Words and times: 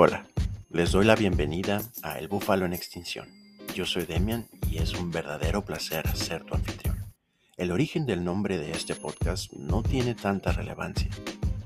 Hola, 0.00 0.28
les 0.70 0.92
doy 0.92 1.04
la 1.04 1.16
bienvenida 1.16 1.82
a 2.04 2.20
El 2.20 2.28
Búfalo 2.28 2.64
en 2.64 2.72
Extinción. 2.72 3.26
Yo 3.74 3.84
soy 3.84 4.04
Demian 4.04 4.46
y 4.70 4.78
es 4.78 4.94
un 4.94 5.10
verdadero 5.10 5.64
placer 5.64 6.06
ser 6.16 6.44
tu 6.44 6.54
anfitrión. 6.54 7.12
El 7.56 7.72
origen 7.72 8.06
del 8.06 8.22
nombre 8.22 8.58
de 8.58 8.70
este 8.70 8.94
podcast 8.94 9.52
no 9.54 9.82
tiene 9.82 10.14
tanta 10.14 10.52
relevancia. 10.52 11.10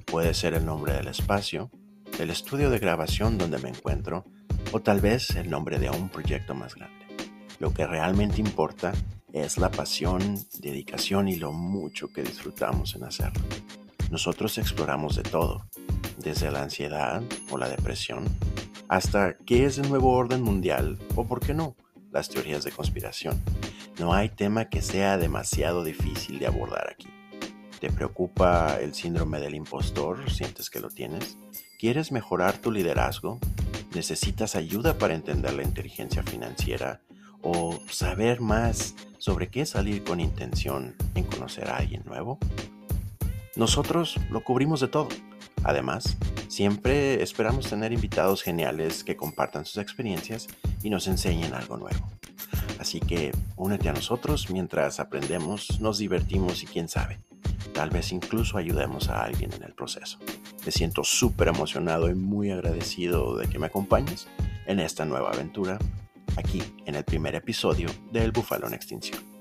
Puede 0.06 0.32
ser 0.32 0.54
el 0.54 0.64
nombre 0.64 0.94
del 0.94 1.08
espacio, 1.08 1.70
del 2.16 2.30
estudio 2.30 2.70
de 2.70 2.78
grabación 2.78 3.36
donde 3.36 3.58
me 3.58 3.68
encuentro, 3.68 4.24
o 4.72 4.80
tal 4.80 5.02
vez 5.02 5.28
el 5.36 5.50
nombre 5.50 5.78
de 5.78 5.90
un 5.90 6.08
proyecto 6.08 6.54
más 6.54 6.74
grande. 6.74 7.04
Lo 7.58 7.74
que 7.74 7.86
realmente 7.86 8.40
importa 8.40 8.94
es 9.34 9.58
la 9.58 9.70
pasión, 9.70 10.42
dedicación 10.58 11.28
y 11.28 11.36
lo 11.36 11.52
mucho 11.52 12.08
que 12.08 12.22
disfrutamos 12.22 12.94
en 12.94 13.04
hacerlo. 13.04 13.44
Nosotros 14.10 14.56
exploramos 14.56 15.16
de 15.16 15.22
todo, 15.22 15.66
desde 16.22 16.50
la 16.50 16.62
ansiedad 16.62 17.22
o 17.50 17.58
la 17.58 17.68
depresión, 17.68 18.24
hasta 18.88 19.36
qué 19.46 19.66
es 19.66 19.78
el 19.78 19.88
nuevo 19.88 20.12
orden 20.12 20.42
mundial 20.42 20.98
o, 21.14 21.26
por 21.26 21.40
qué 21.40 21.54
no, 21.54 21.76
las 22.10 22.28
teorías 22.28 22.64
de 22.64 22.72
conspiración. 22.72 23.40
No 23.98 24.12
hay 24.12 24.28
tema 24.28 24.68
que 24.68 24.82
sea 24.82 25.18
demasiado 25.18 25.84
difícil 25.84 26.38
de 26.38 26.46
abordar 26.46 26.90
aquí. 26.90 27.08
¿Te 27.80 27.90
preocupa 27.90 28.78
el 28.80 28.94
síndrome 28.94 29.40
del 29.40 29.54
impostor? 29.54 30.30
¿Sientes 30.30 30.70
que 30.70 30.80
lo 30.80 30.88
tienes? 30.88 31.36
¿Quieres 31.78 32.12
mejorar 32.12 32.58
tu 32.58 32.70
liderazgo? 32.70 33.40
¿Necesitas 33.94 34.54
ayuda 34.54 34.98
para 34.98 35.14
entender 35.14 35.52
la 35.54 35.64
inteligencia 35.64 36.22
financiera? 36.22 37.00
¿O 37.42 37.80
saber 37.90 38.40
más 38.40 38.94
sobre 39.18 39.48
qué 39.48 39.66
salir 39.66 40.04
con 40.04 40.20
intención 40.20 40.94
en 41.14 41.24
conocer 41.24 41.68
a 41.70 41.78
alguien 41.78 42.04
nuevo? 42.04 42.38
Nosotros 43.56 44.16
lo 44.30 44.44
cubrimos 44.44 44.80
de 44.80 44.88
todo. 44.88 45.08
Además, 45.64 46.16
siempre 46.48 47.22
esperamos 47.22 47.68
tener 47.68 47.92
invitados 47.92 48.42
geniales 48.42 49.04
que 49.04 49.16
compartan 49.16 49.64
sus 49.64 49.78
experiencias 49.78 50.48
y 50.82 50.90
nos 50.90 51.06
enseñen 51.06 51.54
algo 51.54 51.76
nuevo. 51.76 52.10
Así 52.78 52.98
que 53.00 53.32
únete 53.56 53.88
a 53.88 53.92
nosotros 53.92 54.50
mientras 54.50 54.98
aprendemos, 54.98 55.80
nos 55.80 55.98
divertimos 55.98 56.62
y 56.62 56.66
quién 56.66 56.88
sabe, 56.88 57.20
tal 57.72 57.90
vez 57.90 58.12
incluso 58.12 58.58
ayudemos 58.58 59.08
a 59.08 59.22
alguien 59.22 59.52
en 59.52 59.62
el 59.62 59.72
proceso. 59.72 60.18
Me 60.66 60.72
siento 60.72 61.04
súper 61.04 61.48
emocionado 61.48 62.10
y 62.10 62.14
muy 62.14 62.50
agradecido 62.50 63.36
de 63.36 63.48
que 63.48 63.58
me 63.58 63.66
acompañes 63.66 64.26
en 64.66 64.80
esta 64.80 65.04
nueva 65.04 65.30
aventura, 65.30 65.78
aquí 66.36 66.62
en 66.86 66.94
el 66.96 67.04
primer 67.04 67.34
episodio 67.34 67.88
de 68.12 68.24
El 68.24 68.32
Búfalo 68.32 68.66
en 68.66 68.74
Extinción. 68.74 69.31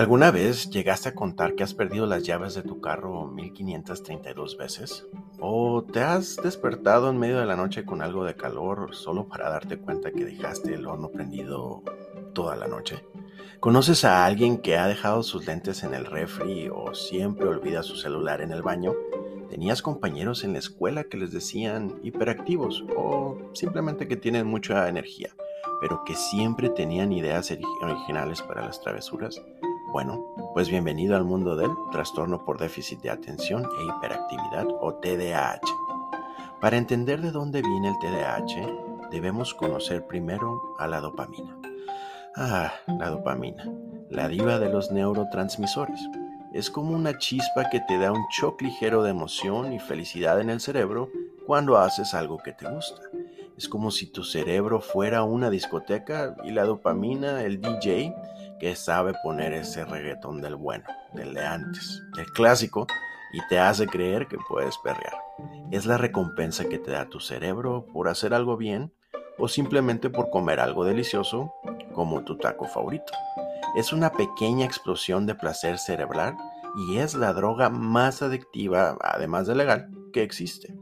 ¿Alguna 0.00 0.30
vez 0.30 0.70
llegaste 0.70 1.10
a 1.10 1.14
contar 1.14 1.54
que 1.54 1.62
has 1.62 1.74
perdido 1.74 2.06
las 2.06 2.22
llaves 2.22 2.54
de 2.54 2.62
tu 2.62 2.80
carro 2.80 3.26
1532 3.26 4.56
veces? 4.56 5.06
¿O 5.38 5.84
te 5.84 6.00
has 6.00 6.36
despertado 6.36 7.10
en 7.10 7.18
medio 7.18 7.38
de 7.38 7.44
la 7.44 7.54
noche 7.54 7.84
con 7.84 8.00
algo 8.00 8.24
de 8.24 8.34
calor 8.34 8.94
solo 8.94 9.28
para 9.28 9.50
darte 9.50 9.76
cuenta 9.76 10.10
que 10.10 10.24
dejaste 10.24 10.72
el 10.72 10.86
horno 10.86 11.10
prendido 11.10 11.82
toda 12.32 12.56
la 12.56 12.66
noche? 12.66 13.04
¿Conoces 13.60 14.06
a 14.06 14.24
alguien 14.24 14.56
que 14.56 14.78
ha 14.78 14.86
dejado 14.88 15.22
sus 15.22 15.46
lentes 15.46 15.82
en 15.82 15.92
el 15.92 16.06
refri 16.06 16.70
o 16.70 16.94
siempre 16.94 17.46
olvida 17.46 17.82
su 17.82 17.96
celular 17.96 18.40
en 18.40 18.52
el 18.52 18.62
baño? 18.62 18.94
¿Tenías 19.50 19.82
compañeros 19.82 20.44
en 20.44 20.54
la 20.54 20.60
escuela 20.60 21.04
que 21.04 21.18
les 21.18 21.30
decían 21.30 22.00
hiperactivos 22.02 22.86
o 22.96 23.36
simplemente 23.52 24.08
que 24.08 24.16
tienen 24.16 24.46
mucha 24.46 24.88
energía, 24.88 25.36
pero 25.78 26.04
que 26.06 26.14
siempre 26.14 26.70
tenían 26.70 27.12
ideas 27.12 27.54
originales 27.82 28.40
para 28.40 28.64
las 28.64 28.80
travesuras? 28.80 29.42
Bueno, 29.92 30.24
pues 30.54 30.68
bienvenido 30.68 31.16
al 31.16 31.24
mundo 31.24 31.56
del 31.56 31.70
trastorno 31.90 32.44
por 32.44 32.60
déficit 32.60 33.00
de 33.00 33.10
atención 33.10 33.64
e 33.64 33.84
hiperactividad 33.84 34.68
o 34.80 34.94
TDAH. 34.94 35.60
Para 36.60 36.76
entender 36.76 37.20
de 37.20 37.32
dónde 37.32 37.60
viene 37.60 37.88
el 37.88 37.98
TDAH, 37.98 39.10
debemos 39.10 39.52
conocer 39.52 40.06
primero 40.06 40.76
a 40.78 40.86
la 40.86 41.00
dopamina. 41.00 41.58
Ah, 42.36 42.72
la 42.86 43.10
dopamina, 43.10 43.68
la 44.10 44.28
diva 44.28 44.60
de 44.60 44.68
los 44.68 44.92
neurotransmisores. 44.92 46.00
Es 46.52 46.70
como 46.70 46.94
una 46.94 47.18
chispa 47.18 47.68
que 47.68 47.80
te 47.80 47.98
da 47.98 48.12
un 48.12 48.24
shock 48.30 48.62
ligero 48.62 49.02
de 49.02 49.10
emoción 49.10 49.72
y 49.72 49.80
felicidad 49.80 50.40
en 50.40 50.50
el 50.50 50.60
cerebro 50.60 51.08
cuando 51.48 51.78
haces 51.78 52.14
algo 52.14 52.38
que 52.38 52.52
te 52.52 52.70
gusta. 52.70 53.02
Es 53.56 53.68
como 53.68 53.90
si 53.90 54.06
tu 54.06 54.22
cerebro 54.22 54.80
fuera 54.80 55.24
una 55.24 55.50
discoteca 55.50 56.36
y 56.44 56.52
la 56.52 56.64
dopamina, 56.64 57.42
el 57.42 57.60
DJ, 57.60 58.14
que 58.60 58.76
sabe 58.76 59.14
poner 59.22 59.52
ese 59.54 59.84
reggaetón 59.84 60.40
del 60.40 60.54
bueno, 60.54 60.84
del 61.14 61.34
de 61.34 61.44
antes, 61.44 62.02
del 62.14 62.26
clásico, 62.32 62.86
y 63.32 63.40
te 63.48 63.58
hace 63.58 63.86
creer 63.86 64.26
que 64.26 64.36
puedes 64.48 64.76
perrear. 64.78 65.14
Es 65.70 65.86
la 65.86 65.96
recompensa 65.96 66.68
que 66.68 66.78
te 66.78 66.90
da 66.90 67.06
tu 67.06 67.20
cerebro 67.20 67.86
por 67.92 68.08
hacer 68.08 68.34
algo 68.34 68.56
bien 68.56 68.92
o 69.38 69.48
simplemente 69.48 70.10
por 70.10 70.30
comer 70.30 70.60
algo 70.60 70.84
delicioso 70.84 71.54
como 71.94 72.24
tu 72.24 72.36
taco 72.36 72.66
favorito. 72.66 73.12
Es 73.76 73.92
una 73.92 74.12
pequeña 74.12 74.66
explosión 74.66 75.26
de 75.26 75.34
placer 75.34 75.78
cerebral 75.78 76.36
y 76.88 76.98
es 76.98 77.14
la 77.14 77.32
droga 77.32 77.70
más 77.70 78.20
adictiva, 78.22 78.96
además 79.00 79.46
de 79.46 79.54
legal, 79.54 79.90
que 80.12 80.22
existe. 80.22 80.76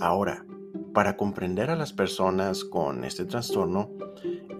Ahora, 0.00 0.44
para 0.92 1.16
comprender 1.16 1.70
a 1.70 1.76
las 1.76 1.92
personas 1.92 2.64
con 2.64 3.04
este 3.04 3.24
trastorno, 3.24 3.90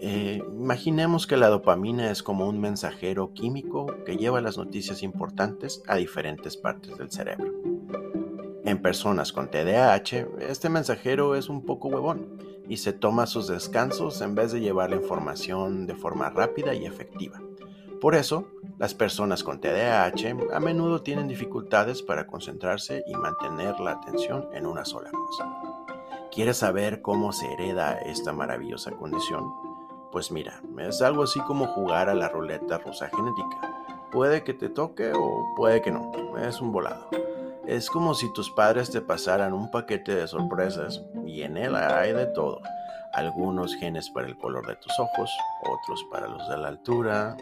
eh, 0.00 0.42
imaginemos 0.52 1.26
que 1.26 1.36
la 1.36 1.48
dopamina 1.48 2.10
es 2.10 2.22
como 2.22 2.48
un 2.48 2.60
mensajero 2.60 3.32
químico 3.32 3.86
que 4.04 4.16
lleva 4.16 4.40
las 4.40 4.58
noticias 4.58 5.02
importantes 5.02 5.82
a 5.86 5.96
diferentes 5.96 6.56
partes 6.56 6.96
del 6.98 7.10
cerebro. 7.10 7.52
En 8.64 8.82
personas 8.82 9.32
con 9.32 9.50
TDAH, 9.50 10.26
este 10.40 10.68
mensajero 10.68 11.36
es 11.36 11.48
un 11.48 11.64
poco 11.64 11.88
huevón 11.88 12.38
y 12.68 12.78
se 12.78 12.92
toma 12.92 13.26
sus 13.26 13.46
descansos 13.46 14.20
en 14.20 14.34
vez 14.34 14.52
de 14.52 14.60
llevar 14.60 14.90
la 14.90 14.96
información 14.96 15.86
de 15.86 15.94
forma 15.94 16.30
rápida 16.30 16.74
y 16.74 16.84
efectiva. 16.84 17.40
Por 18.00 18.14
eso, 18.14 18.48
las 18.78 18.94
personas 18.94 19.42
con 19.42 19.60
TDAH 19.60 20.36
a 20.52 20.60
menudo 20.60 21.02
tienen 21.02 21.28
dificultades 21.28 22.02
para 22.02 22.26
concentrarse 22.26 23.04
y 23.06 23.14
mantener 23.14 23.78
la 23.80 23.92
atención 23.92 24.48
en 24.52 24.66
una 24.66 24.84
sola 24.84 25.10
cosa. 25.10 25.46
¿Quieres 26.32 26.58
saber 26.58 27.00
cómo 27.00 27.32
se 27.32 27.50
hereda 27.52 27.94
esta 27.98 28.32
maravillosa 28.32 28.90
condición? 28.90 29.44
Pues 30.16 30.32
mira, 30.32 30.62
es 30.78 31.02
algo 31.02 31.24
así 31.24 31.40
como 31.40 31.66
jugar 31.66 32.08
a 32.08 32.14
la 32.14 32.30
ruleta 32.30 32.78
rusa 32.78 33.10
genética. 33.14 33.84
Puede 34.10 34.44
que 34.44 34.54
te 34.54 34.70
toque 34.70 35.12
o 35.14 35.44
puede 35.54 35.82
que 35.82 35.90
no. 35.90 36.10
Es 36.38 36.62
un 36.62 36.72
volado. 36.72 37.10
Es 37.66 37.90
como 37.90 38.14
si 38.14 38.32
tus 38.32 38.50
padres 38.50 38.90
te 38.90 39.02
pasaran 39.02 39.52
un 39.52 39.70
paquete 39.70 40.14
de 40.14 40.26
sorpresas 40.26 41.02
y 41.26 41.42
en 41.42 41.58
él 41.58 41.76
hay 41.76 42.14
de 42.14 42.24
todo. 42.24 42.62
Algunos 43.12 43.74
genes 43.74 44.08
para 44.08 44.26
el 44.26 44.38
color 44.38 44.66
de 44.66 44.76
tus 44.76 44.98
ojos, 44.98 45.30
otros 45.64 46.02
para 46.10 46.28
los 46.28 46.48
de 46.48 46.56
la 46.56 46.68
altura, 46.68 47.36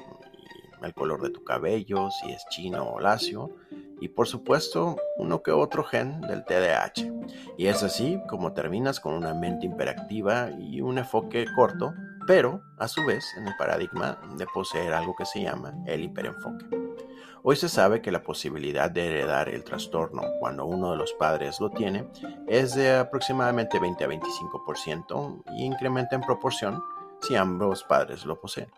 el 0.83 0.95
color 0.95 1.23
de 1.23 1.31
tu 1.31 1.45
cabello, 1.45 2.11
si 2.11 2.33
es 2.33 2.45
chino 2.51 2.83
o 2.83 2.99
lacio, 2.99 3.53
y 4.01 4.09
por 4.09 4.27
supuesto 4.27 4.97
uno 5.17 5.45
que 5.45 5.53
otro 5.53 5.85
gen 5.85 6.21
del 6.23 6.45
TDAH. 6.45 7.09
Y 7.57 7.69
es 7.69 7.85
así 7.85 8.21
como 8.29 8.53
terminas 8.53 8.99
con 8.99 9.15
una 9.15 9.33
mente 9.33 9.67
hiperactiva 9.67 10.51
y 10.59 10.81
un 10.81 10.99
enfoque 10.99 11.47
corto 11.55 11.95
pero 12.27 12.63
a 12.79 12.89
su 12.89 13.05
vez 13.05 13.25
en 13.37 13.47
el 13.47 13.57
paradigma 13.57 14.19
de 14.37 14.47
poseer 14.47 14.93
algo 14.93 15.15
que 15.15 15.27
se 15.27 15.43
llama 15.43 15.75
el 15.87 16.05
hiperenfoque. 16.05 16.67
Hoy 17.43 17.57
se 17.57 17.69
sabe 17.69 18.01
que 18.01 18.11
la 18.11 18.23
posibilidad 18.23 18.91
de 18.91 19.07
heredar 19.07 19.51
el 19.51 19.65
trastorno 19.65 20.23
cuando 20.41 20.65
uno 20.65 20.93
de 20.93 20.97
los 20.97 21.13
padres 21.13 21.61
lo 21.61 21.71
tiene 21.71 22.09
es 22.47 22.75
de 22.75 22.97
aproximadamente 22.97 23.79
20 23.79 24.05
a 24.05 24.09
25% 24.09 25.43
y 25.59 25.65
incrementa 25.65 26.17
en 26.17 26.23
proporción 26.23 26.83
si 27.21 27.37
ambos 27.37 27.85
padres 27.85 28.25
lo 28.25 28.41
poseen. 28.41 28.71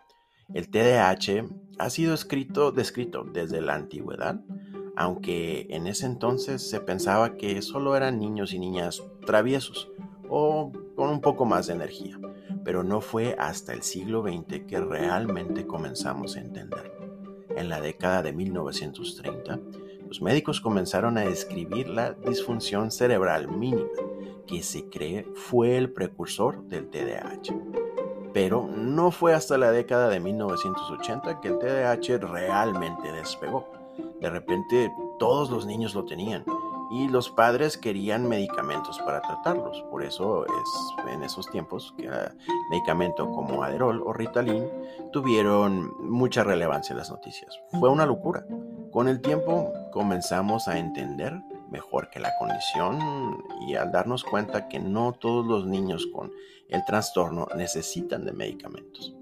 El 0.53 0.69
TDAH 0.69 1.45
ha 1.79 1.89
sido 1.89 2.13
escrito, 2.13 2.71
descrito 2.71 3.23
desde 3.23 3.61
la 3.61 3.75
antigüedad, 3.75 4.39
aunque 4.97 5.67
en 5.69 5.87
ese 5.87 6.05
entonces 6.05 6.69
se 6.69 6.81
pensaba 6.81 7.37
que 7.37 7.61
solo 7.61 7.95
eran 7.95 8.19
niños 8.19 8.51
y 8.51 8.59
niñas 8.59 9.01
traviesos 9.25 9.89
o 10.29 10.73
con 10.95 11.09
un 11.09 11.21
poco 11.21 11.45
más 11.45 11.67
de 11.67 11.73
energía 11.73 12.17
pero 12.67 12.83
no 12.83 12.99
fue 12.99 13.33
hasta 13.39 13.71
el 13.71 13.81
siglo 13.81 14.21
XX 14.23 14.65
que 14.67 14.77
realmente 14.81 15.65
comenzamos 15.65 16.35
a 16.35 16.41
entender. 16.41 16.91
En 17.55 17.69
la 17.69 17.79
década 17.79 18.21
de 18.21 18.33
1930, 18.33 19.57
los 20.05 20.21
médicos 20.21 20.59
comenzaron 20.59 21.17
a 21.17 21.21
describir 21.21 21.87
la 21.87 22.11
disfunción 22.11 22.91
cerebral 22.91 23.47
mínima, 23.47 23.87
que 24.45 24.61
se 24.63 24.89
cree 24.89 25.25
fue 25.33 25.77
el 25.77 25.93
precursor 25.93 26.61
del 26.63 26.89
TDAH. 26.89 27.55
Pero 28.33 28.67
no 28.67 29.11
fue 29.11 29.33
hasta 29.33 29.57
la 29.57 29.71
década 29.71 30.09
de 30.09 30.19
1980 30.19 31.39
que 31.39 31.47
el 31.47 31.59
TDAH 31.59 32.17
realmente 32.17 33.13
despegó. 33.13 33.65
De 34.19 34.29
repente 34.29 34.91
todos 35.19 35.49
los 35.49 35.65
niños 35.65 35.95
lo 35.95 36.03
tenían 36.03 36.43
y 36.89 37.07
los 37.07 37.29
padres 37.29 37.77
querían 37.77 38.27
medicamentos 38.27 38.99
para 38.99 39.21
tratarlos. 39.21 39.81
Por 39.91 40.03
eso 40.03 40.45
es 40.45 41.13
en 41.13 41.23
esos 41.23 41.49
tiempos 41.49 41.93
que 41.97 42.09
medicamentos 42.69 43.27
como 43.27 43.63
Aderol 43.63 44.01
o 44.03 44.13
Ritalin 44.13 44.69
tuvieron 45.11 45.91
mucha 45.99 46.43
relevancia 46.43 46.93
en 46.93 46.99
las 46.99 47.09
noticias. 47.09 47.59
Fue 47.79 47.89
una 47.89 48.05
locura. 48.05 48.45
Con 48.91 49.07
el 49.07 49.21
tiempo 49.21 49.71
comenzamos 49.91 50.67
a 50.67 50.77
entender 50.77 51.33
mejor 51.69 52.09
que 52.09 52.19
la 52.19 52.31
condición 52.39 53.43
y 53.67 53.75
al 53.75 53.91
darnos 53.91 54.23
cuenta 54.23 54.67
que 54.67 54.79
no 54.79 55.13
todos 55.13 55.45
los 55.45 55.65
niños 55.65 56.07
con 56.13 56.31
el 56.69 56.83
trastorno 56.85 57.47
necesitan 57.55 58.25
de 58.25 58.31
medicamentos. 58.31 59.13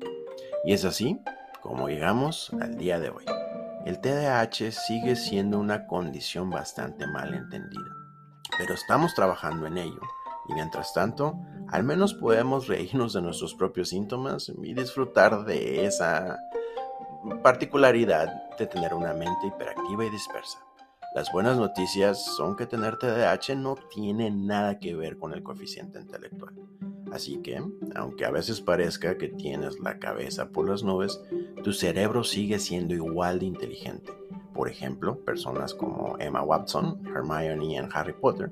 Y 0.64 0.74
es 0.74 0.86
así 0.86 1.20
como 1.62 1.88
llegamos 1.88 2.52
al 2.62 2.78
día 2.78 3.00
de 3.00 3.10
hoy. 3.10 3.26
El 3.86 4.02
TDAH 4.02 4.72
sigue 4.72 5.16
siendo 5.16 5.60
una 5.60 5.86
condición 5.86 6.50
bastante 6.50 7.06
mal 7.06 7.36
entendida, 7.36 7.92
pero 8.58 8.74
estamos 8.74 9.14
trabajando 9.14 9.68
en 9.68 9.78
ello 9.78 10.02
y 10.48 10.54
mientras 10.56 10.92
tanto, 10.92 11.40
al 11.70 11.84
menos 11.84 12.16
podemos 12.16 12.68
reírnos 12.68 13.14
de 13.14 13.22
nuestros 13.22 13.54
propios 13.54 13.90
síntomas 13.90 14.52
y 14.64 14.74
disfrutar 14.74 15.46
de 15.46 15.86
esa 15.86 16.40
particularidad 17.44 18.28
de 18.58 18.66
tener 18.66 18.94
una 18.96 19.14
mente 19.14 19.48
hiperactiva 19.48 20.06
y 20.06 20.10
dispersa. 20.10 20.60
Las 21.16 21.32
buenas 21.32 21.56
noticias 21.56 22.26
son 22.36 22.58
que 22.58 22.66
tener 22.66 22.98
TDAH 22.98 23.56
no 23.56 23.78
tiene 23.90 24.30
nada 24.30 24.80
que 24.80 24.98
ver 24.98 25.18
con 25.18 25.32
el 25.32 25.44
coeficiente 25.44 25.98
intelectual. 25.98 26.54
Así 27.10 27.38
que, 27.38 27.64
aunque 27.96 28.26
a 28.26 28.32
veces 28.32 28.60
parezca 28.60 29.18
que 29.18 29.30
tienes 29.30 29.80
la 29.80 29.98
cabeza 29.98 30.50
por 30.50 30.70
las 30.70 30.84
nubes, 30.84 31.22
tu 31.64 31.72
cerebro 31.72 32.26
sigue 32.26 32.60
siendo 32.60 32.94
igual 32.94 33.40
de 33.40 33.46
inteligente. 33.46 34.12
Por 34.54 34.68
ejemplo, 34.68 35.18
personas 35.24 35.74
como 35.74 36.18
Emma 36.20 36.44
Watson, 36.44 37.02
Hermione 37.08 37.78
en 37.78 37.88
Harry 37.94 38.12
Potter, 38.12 38.52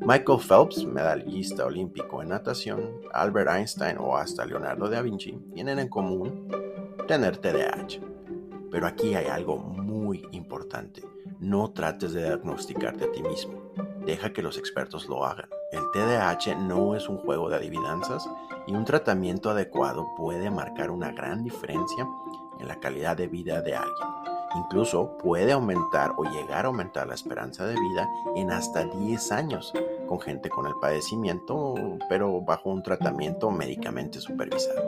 Michael 0.00 0.40
Phelps, 0.40 0.84
medallista 0.84 1.64
olímpico 1.64 2.22
en 2.22 2.30
natación, 2.30 2.90
Albert 3.12 3.50
Einstein 3.50 3.98
o 3.98 4.16
hasta 4.16 4.44
Leonardo 4.44 4.90
da 4.90 5.00
Vinci 5.00 5.38
tienen 5.54 5.78
en 5.78 5.88
común 5.88 6.48
tener 7.06 7.36
TDAH. 7.36 8.00
Pero 8.68 8.86
aquí 8.88 9.14
hay 9.14 9.26
algo 9.26 9.58
muy 9.58 10.26
importante. 10.32 11.02
No 11.40 11.70
trates 11.70 12.12
de 12.12 12.22
diagnosticarte 12.22 13.04
a 13.04 13.12
ti 13.12 13.22
mismo. 13.22 13.54
Deja 14.04 14.30
que 14.30 14.42
los 14.42 14.58
expertos 14.58 15.08
lo 15.08 15.24
hagan. 15.24 15.48
El 15.72 15.90
TDAH 15.90 16.54
no 16.56 16.94
es 16.94 17.08
un 17.08 17.16
juego 17.16 17.48
de 17.48 17.56
adivinanzas 17.56 18.28
y 18.66 18.74
un 18.74 18.84
tratamiento 18.84 19.48
adecuado 19.48 20.06
puede 20.18 20.50
marcar 20.50 20.90
una 20.90 21.12
gran 21.12 21.42
diferencia 21.42 22.06
en 22.58 22.68
la 22.68 22.78
calidad 22.78 23.16
de 23.16 23.26
vida 23.26 23.62
de 23.62 23.74
alguien. 23.74 24.08
Incluso 24.54 25.16
puede 25.16 25.52
aumentar 25.52 26.12
o 26.18 26.24
llegar 26.24 26.66
a 26.66 26.68
aumentar 26.68 27.06
la 27.06 27.14
esperanza 27.14 27.66
de 27.66 27.74
vida 27.74 28.06
en 28.36 28.50
hasta 28.50 28.84
10 28.84 29.32
años 29.32 29.72
con 30.08 30.20
gente 30.20 30.50
con 30.50 30.66
el 30.66 30.74
padecimiento, 30.78 31.74
pero 32.10 32.42
bajo 32.42 32.68
un 32.68 32.82
tratamiento 32.82 33.50
médicamente 33.50 34.20
supervisado. 34.20 34.82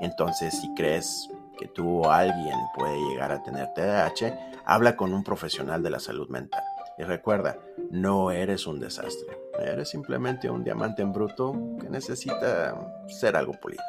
Entonces, 0.00 0.58
si 0.58 0.72
crees 0.74 1.28
tú 1.68 2.02
o 2.02 2.10
alguien 2.10 2.58
puede 2.76 2.98
llegar 3.08 3.32
a 3.32 3.42
tener 3.42 3.68
TDAH, 3.74 4.52
habla 4.64 4.96
con 4.96 5.12
un 5.12 5.24
profesional 5.24 5.82
de 5.82 5.90
la 5.90 6.00
salud 6.00 6.28
mental. 6.28 6.62
Y 6.98 7.04
recuerda, 7.04 7.58
no 7.90 8.30
eres 8.30 8.66
un 8.66 8.80
desastre. 8.80 9.38
Eres 9.58 9.90
simplemente 9.90 10.50
un 10.50 10.64
diamante 10.64 11.02
en 11.02 11.12
bruto 11.12 11.54
que 11.80 11.88
necesita 11.88 12.74
ser 13.06 13.36
algo 13.36 13.52
pulido. 13.52 13.82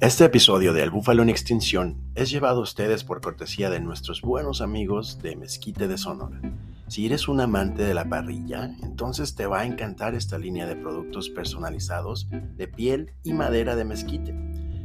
Este 0.00 0.24
episodio 0.24 0.72
de 0.72 0.82
El 0.82 0.88
Búfalo 0.88 1.22
en 1.22 1.28
Extinción 1.28 1.98
es 2.14 2.30
llevado 2.30 2.60
a 2.60 2.62
ustedes 2.62 3.04
por 3.04 3.20
cortesía 3.20 3.68
de 3.68 3.80
nuestros 3.80 4.22
buenos 4.22 4.62
amigos 4.62 5.18
de 5.20 5.36
Mezquite 5.36 5.88
de 5.88 5.98
Sonora. 5.98 6.40
Si 6.88 7.04
eres 7.04 7.28
un 7.28 7.38
amante 7.38 7.82
de 7.82 7.92
la 7.92 8.08
parrilla, 8.08 8.74
entonces 8.82 9.34
te 9.34 9.44
va 9.44 9.60
a 9.60 9.66
encantar 9.66 10.14
esta 10.14 10.38
línea 10.38 10.66
de 10.66 10.74
productos 10.74 11.28
personalizados 11.28 12.30
de 12.30 12.66
piel 12.66 13.12
y 13.24 13.34
madera 13.34 13.76
de 13.76 13.84
mezquite. 13.84 14.32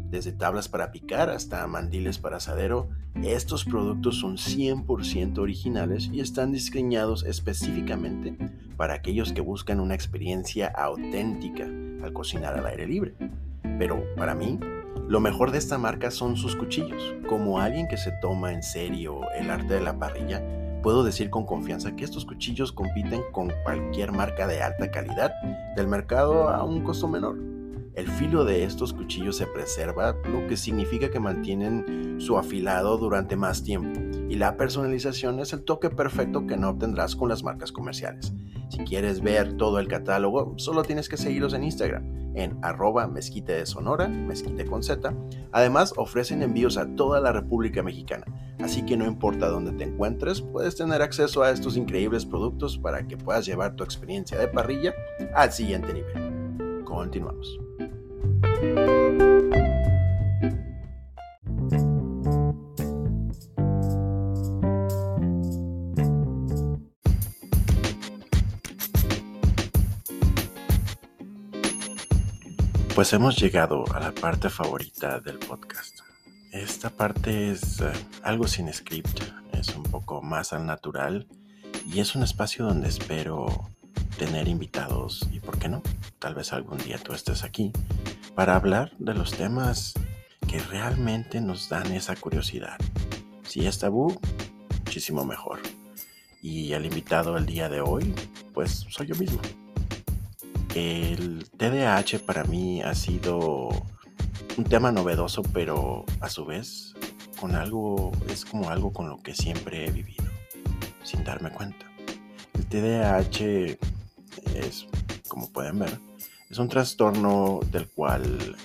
Desde 0.09 0.33
tablas 0.33 0.67
para 0.67 0.91
picar 0.91 1.29
hasta 1.29 1.65
mandiles 1.65 2.19
para 2.19 2.35
asadero, 2.35 2.89
estos 3.23 3.63
productos 3.63 4.19
son 4.19 4.35
100% 4.35 5.37
originales 5.37 6.09
y 6.11 6.19
están 6.19 6.51
diseñados 6.51 7.23
específicamente 7.23 8.35
para 8.75 8.95
aquellos 8.95 9.31
que 9.31 9.39
buscan 9.39 9.79
una 9.79 9.95
experiencia 9.95 10.67
auténtica 10.75 11.63
al 12.03 12.11
cocinar 12.11 12.55
al 12.55 12.65
aire 12.65 12.85
libre. 12.85 13.15
Pero 13.79 14.03
para 14.15 14.35
mí, 14.35 14.59
lo 15.07 15.19
mejor 15.19 15.51
de 15.51 15.59
esta 15.59 15.77
marca 15.77 16.09
son 16.09 16.35
sus 16.35 16.55
cuchillos. 16.55 17.13
Como 17.27 17.59
alguien 17.59 17.87
que 17.87 17.97
se 17.97 18.11
toma 18.11 18.53
en 18.53 18.63
serio 18.63 19.21
el 19.37 19.51
arte 19.51 19.75
de 19.75 19.81
la 19.81 19.99
parrilla, 19.99 20.43
puedo 20.81 21.03
decir 21.03 21.29
con 21.29 21.45
confianza 21.45 21.95
que 21.95 22.03
estos 22.03 22.25
cuchillos 22.25 22.71
compiten 22.71 23.21
con 23.31 23.51
cualquier 23.63 24.11
marca 24.11 24.47
de 24.47 24.63
alta 24.63 24.89
calidad 24.89 25.31
del 25.75 25.87
mercado 25.87 26.49
a 26.49 26.63
un 26.63 26.83
costo 26.83 27.07
menor. 27.07 27.37
El 27.93 28.09
filo 28.09 28.45
de 28.45 28.63
estos 28.63 28.93
cuchillos 28.93 29.37
se 29.37 29.47
preserva, 29.47 30.15
lo 30.25 30.47
que 30.47 30.57
significa 30.57 31.09
que 31.09 31.19
mantienen 31.19 32.17
su 32.19 32.37
afilado 32.37 32.97
durante 32.97 33.35
más 33.35 33.63
tiempo, 33.63 33.99
y 34.27 34.35
la 34.35 34.57
personalización 34.57 35.39
es 35.39 35.53
el 35.53 35.63
toque 35.63 35.89
perfecto 35.89 36.45
que 36.45 36.57
no 36.57 36.69
obtendrás 36.69 37.15
con 37.15 37.29
las 37.29 37.43
marcas 37.43 37.71
comerciales. 37.71 38.33
Si 38.75 38.83
quieres 38.83 39.21
ver 39.21 39.53
todo 39.55 39.79
el 39.79 39.87
catálogo, 39.87 40.53
solo 40.57 40.83
tienes 40.83 41.07
que 41.07 41.15
seguirlos 41.15 41.53
en 41.53 41.63
Instagram 41.63 42.25
en 42.35 42.59
arroba 42.61 43.07
mezquite 43.07 43.53
de 43.53 43.65
Sonora, 43.65 44.09
mezquite 44.09 44.65
con 44.65 44.83
Z. 44.83 45.13
Además, 45.53 45.93
ofrecen 45.95 46.41
envíos 46.41 46.75
a 46.77 46.85
toda 46.95 47.21
la 47.21 47.31
República 47.31 47.81
Mexicana, 47.81 48.25
así 48.59 48.83
que 48.85 48.97
no 48.97 49.05
importa 49.05 49.47
dónde 49.47 49.71
te 49.71 49.85
encuentres, 49.85 50.41
puedes 50.41 50.75
tener 50.75 51.01
acceso 51.01 51.41
a 51.41 51.51
estos 51.51 51.77
increíbles 51.77 52.25
productos 52.25 52.77
para 52.77 53.07
que 53.07 53.15
puedas 53.15 53.45
llevar 53.45 53.77
tu 53.77 53.85
experiencia 53.85 54.37
de 54.37 54.49
parrilla 54.49 54.93
al 55.33 55.53
siguiente 55.53 55.93
nivel. 55.93 56.83
Continuamos. 56.83 57.57
Pues 72.95 73.11
hemos 73.11 73.35
llegado 73.35 73.83
a 73.93 73.99
la 73.99 74.13
parte 74.13 74.49
favorita 74.49 75.19
del 75.19 75.37
podcast. 75.37 75.99
Esta 76.53 76.89
parte 76.89 77.51
es 77.51 77.81
eh, 77.81 77.91
algo 78.23 78.47
sin 78.47 78.71
script, 78.71 79.19
es 79.51 79.75
un 79.75 79.83
poco 79.83 80.21
más 80.21 80.53
al 80.53 80.65
natural 80.65 81.27
y 81.85 81.99
es 81.99 82.15
un 82.15 82.23
espacio 82.23 82.63
donde 82.63 82.87
espero 82.87 83.69
tener 84.17 84.47
invitados 84.47 85.27
y, 85.29 85.41
¿por 85.41 85.59
qué 85.59 85.67
no? 85.67 85.83
Tal 86.19 86.35
vez 86.35 86.53
algún 86.53 86.77
día 86.77 86.97
tú 86.97 87.11
estés 87.11 87.43
aquí 87.43 87.73
para 88.33 88.55
hablar 88.55 88.93
de 88.97 89.13
los 89.13 89.33
temas 89.33 89.93
que 90.47 90.59
realmente 90.59 91.41
nos 91.41 91.67
dan 91.67 91.91
esa 91.91 92.15
curiosidad. 92.15 92.77
Si 93.43 93.67
es 93.67 93.77
tabú, 93.77 94.17
muchísimo 94.85 95.25
mejor. 95.25 95.59
Y 96.41 96.71
el 96.71 96.85
invitado 96.85 97.35
el 97.35 97.45
día 97.45 97.67
de 97.67 97.81
hoy, 97.81 98.15
pues 98.53 98.85
soy 98.89 99.07
yo 99.07 99.15
mismo. 99.15 99.41
El 100.75 101.49
TDAH 101.57 102.19
para 102.25 102.43
mí 102.43 102.81
ha 102.81 102.93
sido 102.93 103.69
un 104.57 104.63
tema 104.65 104.91
novedoso, 104.91 105.41
pero 105.41 106.03
a 106.19 106.29
su 106.29 106.45
vez 106.45 106.93
con 107.39 107.55
algo 107.55 108.11
es 108.27 108.43
como 108.43 108.69
algo 108.69 108.91
con 108.91 109.07
lo 109.07 109.17
que 109.23 109.33
siempre 109.33 109.85
he 109.85 109.91
vivido, 109.91 110.25
sin 111.01 111.23
darme 111.23 111.49
cuenta. 111.51 111.85
El 112.53 112.65
TDAH 112.65 113.77
es, 114.53 114.85
como 115.29 115.49
pueden 115.49 115.79
ver, 115.79 115.97
es 116.49 116.57
un 116.57 116.67
trastorno 116.67 117.61
del 117.71 117.87
cual 117.87 118.57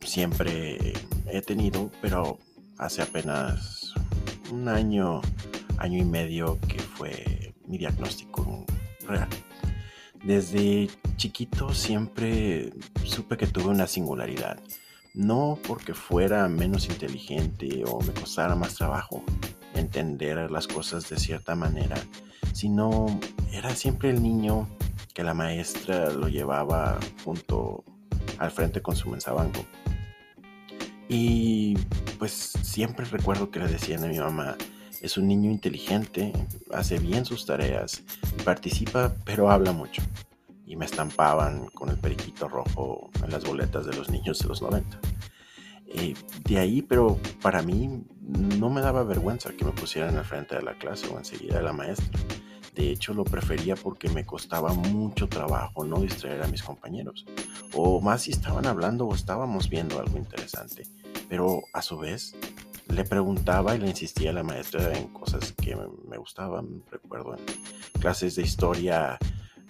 siempre 0.00 0.92
he 1.26 1.40
tenido, 1.40 1.90
pero 2.02 2.38
hace 2.76 3.00
apenas 3.00 3.94
un 4.52 4.68
año, 4.68 5.22
año 5.78 5.98
y 5.98 6.04
medio 6.04 6.58
que 6.68 6.80
fue 6.80 7.54
mi 7.66 7.78
diagnóstico 7.78 8.66
real. 9.08 9.28
Desde 10.26 10.88
chiquito 11.16 11.72
siempre 11.72 12.72
supe 13.04 13.36
que 13.36 13.46
tuve 13.46 13.66
una 13.66 13.86
singularidad. 13.86 14.58
No 15.14 15.56
porque 15.68 15.94
fuera 15.94 16.48
menos 16.48 16.88
inteligente 16.88 17.84
o 17.86 18.00
me 18.00 18.12
costara 18.12 18.56
más 18.56 18.74
trabajo 18.74 19.22
entender 19.72 20.50
las 20.50 20.66
cosas 20.66 21.08
de 21.08 21.16
cierta 21.16 21.54
manera, 21.54 21.94
sino 22.52 23.20
era 23.52 23.76
siempre 23.76 24.10
el 24.10 24.20
niño 24.20 24.66
que 25.14 25.22
la 25.22 25.32
maestra 25.32 26.10
lo 26.10 26.26
llevaba 26.26 26.98
junto 27.24 27.84
al 28.38 28.50
frente 28.50 28.82
con 28.82 28.96
su 28.96 29.08
mensabanco. 29.08 29.64
Y 31.08 31.78
pues 32.18 32.32
siempre 32.32 33.06
recuerdo 33.06 33.52
que 33.52 33.60
le 33.60 33.68
decían 33.68 34.02
a 34.02 34.08
mi 34.08 34.18
mamá, 34.18 34.56
es 35.02 35.16
un 35.16 35.28
niño 35.28 35.50
inteligente, 35.50 36.32
hace 36.72 36.98
bien 36.98 37.24
sus 37.24 37.46
tareas, 37.46 38.02
participa, 38.44 39.14
pero 39.24 39.50
habla 39.50 39.72
mucho. 39.72 40.02
y 40.68 40.74
me 40.74 40.84
estampaban 40.84 41.66
con 41.66 41.90
el 41.90 41.96
periquito 41.96 42.48
rojo 42.48 43.10
en 43.22 43.30
las 43.30 43.44
boletas 43.44 43.86
de 43.86 43.94
los 43.94 44.10
niños 44.10 44.40
de 44.40 44.48
los 44.48 44.60
90. 44.62 44.98
Eh, 45.86 46.14
de 46.44 46.58
ahí, 46.58 46.82
pero 46.82 47.18
para 47.40 47.62
mí 47.62 48.04
no 48.20 48.68
me 48.68 48.80
daba 48.80 49.04
vergüenza 49.04 49.52
que 49.52 49.64
me 49.64 49.70
pusieran 49.70 50.16
al 50.16 50.24
frente 50.24 50.56
de 50.56 50.62
la 50.62 50.74
clase 50.74 51.06
o 51.06 51.18
enseguida 51.18 51.58
de 51.58 51.62
la 51.62 51.72
maestra. 51.72 52.18
De 52.74 52.90
hecho, 52.90 53.14
lo 53.14 53.24
prefería 53.24 53.74
porque 53.74 54.10
me 54.10 54.26
costaba 54.26 54.74
mucho 54.74 55.28
trabajo 55.28 55.84
no 55.84 56.00
distraer 56.00 56.42
a 56.42 56.48
mis 56.48 56.62
compañeros. 56.62 57.24
O 57.72 58.00
más 58.02 58.22
si 58.22 58.32
estaban 58.32 58.66
hablando 58.66 59.06
o 59.06 59.14
estábamos 59.14 59.70
viendo 59.70 59.98
algo 59.98 60.18
interesante. 60.18 60.82
Pero 61.28 61.62
a 61.72 61.80
su 61.80 61.96
vez, 61.96 62.34
le 62.88 63.04
preguntaba 63.04 63.74
y 63.74 63.78
le 63.78 63.88
insistía 63.88 64.30
a 64.30 64.34
la 64.34 64.42
maestra 64.42 64.96
en 64.96 65.08
cosas 65.08 65.52
que 65.52 65.76
me 66.08 66.16
gustaban. 66.16 66.82
Recuerdo 66.90 67.36
en 67.36 67.44
clases 68.00 68.36
de 68.36 68.42
historia 68.42 69.18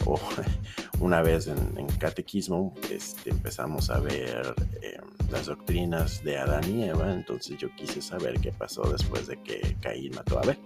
o 0.04 0.18
una 1.00 1.22
vez 1.22 1.46
en, 1.46 1.86
catequismo 1.98 2.74
este, 2.90 3.30
empezamos 3.30 3.88
a 3.90 4.00
ver 4.00 4.54
eh, 4.82 4.98
las 5.30 5.46
doctrinas 5.46 6.22
de 6.22 6.36
Adán 6.36 6.68
y 6.68 6.84
Eva, 6.84 7.12
entonces 7.12 7.56
yo 7.58 7.74
quise 7.74 8.02
saber 8.02 8.38
qué 8.40 8.52
pasó 8.52 8.82
después 8.90 9.26
de 9.26 9.40
que 9.42 9.76
Caín 9.80 10.14
mató 10.14 10.38
a 10.38 10.42
Abel. 10.42 10.58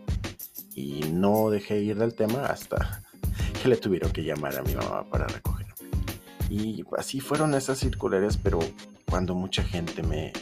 Y 0.74 1.00
no 1.12 1.50
dejé 1.50 1.80
ir 1.80 1.98
del 1.98 2.14
tema 2.14 2.46
hasta 2.46 3.02
que 3.62 3.68
le 3.68 3.76
tuvieron 3.76 4.10
que 4.12 4.24
llamar 4.24 4.56
a 4.56 4.62
mi 4.62 4.74
mamá 4.74 5.04
para 5.08 5.26
recogerme. 5.26 5.74
Y 6.48 6.84
así 6.98 7.20
fueron 7.20 7.54
esas 7.54 7.78
circulares, 7.78 8.36
pero 8.36 8.58
cuando 9.08 9.34
mucha 9.36 9.62
gente 9.62 10.02
me 10.02 10.32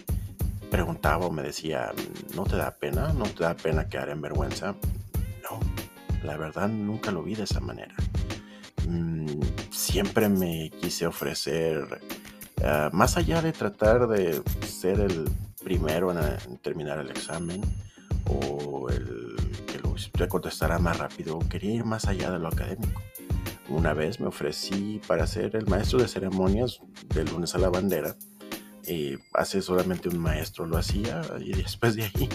preguntaba 0.68 1.26
o 1.26 1.30
me 1.30 1.42
decía, 1.42 1.92
¿no 2.34 2.44
te 2.44 2.56
da 2.56 2.70
pena? 2.72 3.12
¿No 3.12 3.24
te 3.24 3.44
da 3.44 3.54
pena 3.54 3.88
quedar 3.88 4.10
en 4.10 4.20
vergüenza? 4.20 4.74
No, 5.42 5.60
la 6.22 6.36
verdad 6.36 6.68
nunca 6.68 7.10
lo 7.10 7.22
vi 7.22 7.34
de 7.34 7.44
esa 7.44 7.60
manera. 7.60 7.94
Mm, 8.86 9.40
siempre 9.70 10.28
me 10.28 10.70
quise 10.70 11.06
ofrecer, 11.06 12.00
ah, 12.62 12.90
más 12.92 13.16
allá 13.16 13.42
de 13.42 13.52
tratar 13.52 14.08
de 14.08 14.42
ser 14.66 15.00
el 15.00 15.28
primero 15.62 16.12
en, 16.12 16.56
terminar 16.58 16.98
el 16.98 17.10
examen 17.10 17.60
o 18.26 18.88
el 18.88 19.36
que 19.66 19.78
lo 19.78 20.28
contestara 20.28 20.78
más 20.78 20.98
rápido, 20.98 21.38
quería 21.50 21.74
ir 21.74 21.84
más 21.84 22.06
allá 22.06 22.30
de 22.30 22.38
lo 22.38 22.48
académico. 22.48 23.02
Una 23.68 23.92
vez 23.92 24.20
me 24.20 24.26
ofrecí 24.28 25.00
para 25.06 25.26
ser 25.26 25.54
el 25.56 25.66
maestro 25.66 25.98
de 25.98 26.08
ceremonias 26.08 26.80
de 27.14 27.24
lunes 27.24 27.54
a 27.54 27.58
la 27.58 27.68
bandera. 27.68 28.16
Y 28.88 29.18
hace 29.34 29.60
solamente 29.62 30.08
un 30.08 30.18
maestro 30.18 30.66
lo 30.66 30.78
hacía 30.78 31.20
y 31.40 31.52
después 31.52 31.94
de 31.94 32.04
ahí, 32.04 32.28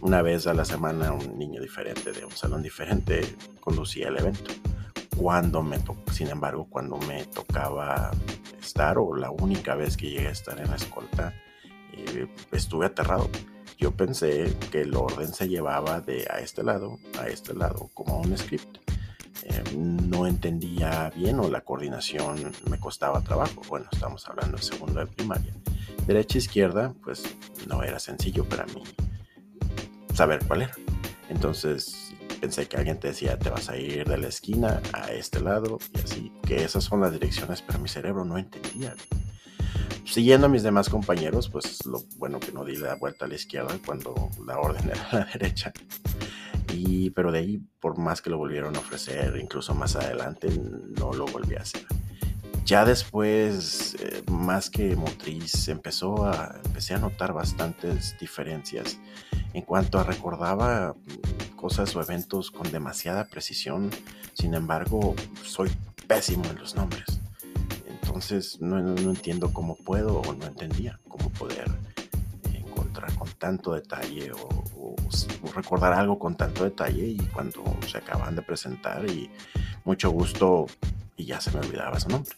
una 0.00 0.22
vez 0.22 0.46
a 0.46 0.54
la 0.54 0.64
semana, 0.64 1.12
un 1.12 1.38
niño 1.38 1.60
diferente 1.60 2.12
de 2.12 2.24
un 2.24 2.32
salón 2.32 2.62
diferente 2.62 3.36
conducía 3.60 4.08
el 4.08 4.18
evento 4.18 4.50
cuando 5.20 5.62
me 5.62 5.78
sin 6.12 6.28
embargo, 6.28 6.66
cuando 6.70 6.96
me 6.98 7.24
tocaba 7.26 8.10
estar 8.58 8.96
o 8.96 9.14
la 9.14 9.30
única 9.30 9.74
vez 9.74 9.96
que 9.98 10.10
llegué 10.10 10.28
a 10.28 10.30
estar 10.30 10.58
en 10.58 10.70
la 10.70 10.76
escolta, 10.76 11.34
eh, 11.92 12.26
estuve 12.52 12.86
aterrado. 12.86 13.28
Yo 13.76 13.90
pensé 13.92 14.56
que 14.70 14.80
el 14.80 14.94
orden 14.94 15.32
se 15.34 15.48
llevaba 15.48 16.00
de 16.00 16.26
a 16.30 16.40
este 16.40 16.62
lado 16.62 16.98
a 17.18 17.28
este 17.28 17.54
lado 17.54 17.90
como 17.92 18.18
un 18.18 18.36
script. 18.36 18.78
Eh, 19.42 19.62
no 19.76 20.26
entendía 20.26 21.12
bien 21.14 21.38
o 21.38 21.50
la 21.50 21.60
coordinación 21.60 22.52
me 22.70 22.78
costaba 22.78 23.20
trabajo. 23.20 23.60
Bueno, 23.68 23.88
estamos 23.92 24.26
hablando 24.26 24.56
de 24.56 24.62
segundo 24.62 25.00
de 25.00 25.06
primaria. 25.06 25.52
Derecha 26.10 26.38
izquierda, 26.38 26.92
pues 27.04 27.22
no 27.68 27.84
era 27.84 28.00
sencillo 28.00 28.44
para 28.44 28.66
mí 28.66 28.82
saber 30.12 30.44
cuál 30.44 30.62
era. 30.62 30.74
Entonces 31.28 32.12
pensé 32.40 32.66
que 32.66 32.76
alguien 32.76 32.98
te 32.98 33.06
decía, 33.06 33.38
te 33.38 33.48
vas 33.48 33.68
a 33.68 33.76
ir 33.76 34.08
de 34.08 34.18
la 34.18 34.26
esquina 34.26 34.82
a 34.92 35.12
este 35.12 35.38
lado 35.38 35.78
y 35.94 36.00
así, 36.00 36.32
que 36.44 36.64
esas 36.64 36.82
son 36.82 37.00
las 37.02 37.12
direcciones, 37.12 37.62
pero 37.62 37.78
mi 37.78 37.88
cerebro 37.88 38.24
no 38.24 38.38
entendía. 38.38 38.96
Siguiendo 40.04 40.48
a 40.48 40.50
mis 40.50 40.64
demás 40.64 40.88
compañeros, 40.88 41.48
pues 41.48 41.86
lo 41.86 42.02
bueno 42.16 42.40
que 42.40 42.50
no 42.50 42.64
di 42.64 42.74
la 42.74 42.96
vuelta 42.96 43.26
a 43.26 43.28
la 43.28 43.36
izquierda 43.36 43.78
cuando 43.86 44.30
la 44.44 44.58
orden 44.58 44.90
era 44.90 45.08
a 45.10 45.16
la 45.20 45.24
derecha. 45.26 45.72
Y, 46.74 47.10
pero 47.10 47.30
de 47.30 47.38
ahí, 47.38 47.62
por 47.78 47.98
más 47.98 48.20
que 48.20 48.30
lo 48.30 48.36
volvieron 48.36 48.74
a 48.74 48.80
ofrecer, 48.80 49.36
incluso 49.40 49.76
más 49.76 49.94
adelante, 49.94 50.48
no 50.98 51.12
lo 51.12 51.26
volví 51.26 51.54
a 51.54 51.60
hacer. 51.60 51.86
Ya 52.70 52.84
después, 52.84 53.96
eh, 53.98 54.22
más 54.30 54.70
que 54.70 54.94
motriz, 54.94 55.66
empezó 55.66 56.24
a, 56.24 56.54
empecé 56.64 56.94
a 56.94 56.98
notar 56.98 57.32
bastantes 57.32 58.16
diferencias 58.20 59.00
en 59.54 59.62
cuanto 59.62 59.98
a 59.98 60.04
recordaba 60.04 60.94
cosas 61.56 61.96
o 61.96 62.00
eventos 62.00 62.52
con 62.52 62.70
demasiada 62.70 63.24
precisión. 63.24 63.90
Sin 64.34 64.54
embargo, 64.54 65.16
soy 65.44 65.68
pésimo 66.06 66.44
en 66.44 66.60
los 66.60 66.76
nombres. 66.76 67.18
Entonces 67.88 68.60
no, 68.60 68.78
entiendo 68.78 69.52
cómo 69.52 69.74
puedo 69.74 70.20
o 70.20 70.32
no 70.32 70.46
entendía 70.46 71.00
cómo 71.08 71.28
poder 71.30 71.66
encontrar 72.54 73.12
con 73.16 73.28
tanto 73.32 73.72
detalle 73.72 74.30
o, 74.30 74.94
recordar 75.56 75.92
algo 75.92 76.20
con 76.20 76.36
tanto 76.36 76.62
detalle 76.62 77.04
y 77.04 77.18
cuando 77.34 77.64
se 77.88 77.98
acaban 77.98 78.36
de 78.36 78.42
presentar 78.42 79.10
y 79.10 79.28
mucho 79.84 80.10
gusto 80.10 80.66
y 81.16 81.24
ya 81.24 81.40
se 81.40 81.50
me 81.50 81.58
olvidaba 81.58 81.98
su 81.98 82.08
nombre. 82.08 82.32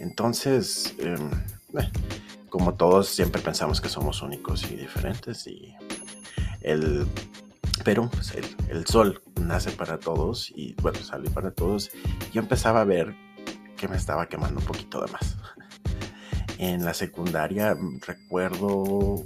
Entonces, 0.00 0.94
em, 0.98 1.30
eh, 1.78 1.90
como 2.48 2.74
todos 2.74 3.08
siempre 3.08 3.40
pensamos 3.40 3.80
que 3.80 3.88
somos 3.88 4.22
únicos 4.22 4.68
y 4.70 4.74
diferentes 4.74 5.46
y 5.46 5.74
el 6.62 7.06
pero 7.84 8.08
pues, 8.10 8.34
el, 8.68 8.86
sol 8.86 9.22
nace 9.40 9.70
para 9.70 9.98
todos 9.98 10.50
y 10.54 10.74
bueno, 10.82 10.98
sale 11.00 11.30
para 11.30 11.50
todos. 11.50 11.90
Yo 12.32 12.40
empezaba 12.40 12.82
a 12.82 12.84
ver 12.84 13.14
que 13.76 13.88
me 13.88 13.96
estaba 13.96 14.26
quemando 14.26 14.60
un 14.60 14.66
poquito 14.66 15.00
de 15.00 15.10
más. 15.12 15.36
En 16.58 16.84
la 16.84 16.92
secundaria 16.92 17.74
recuerdo 18.06 18.68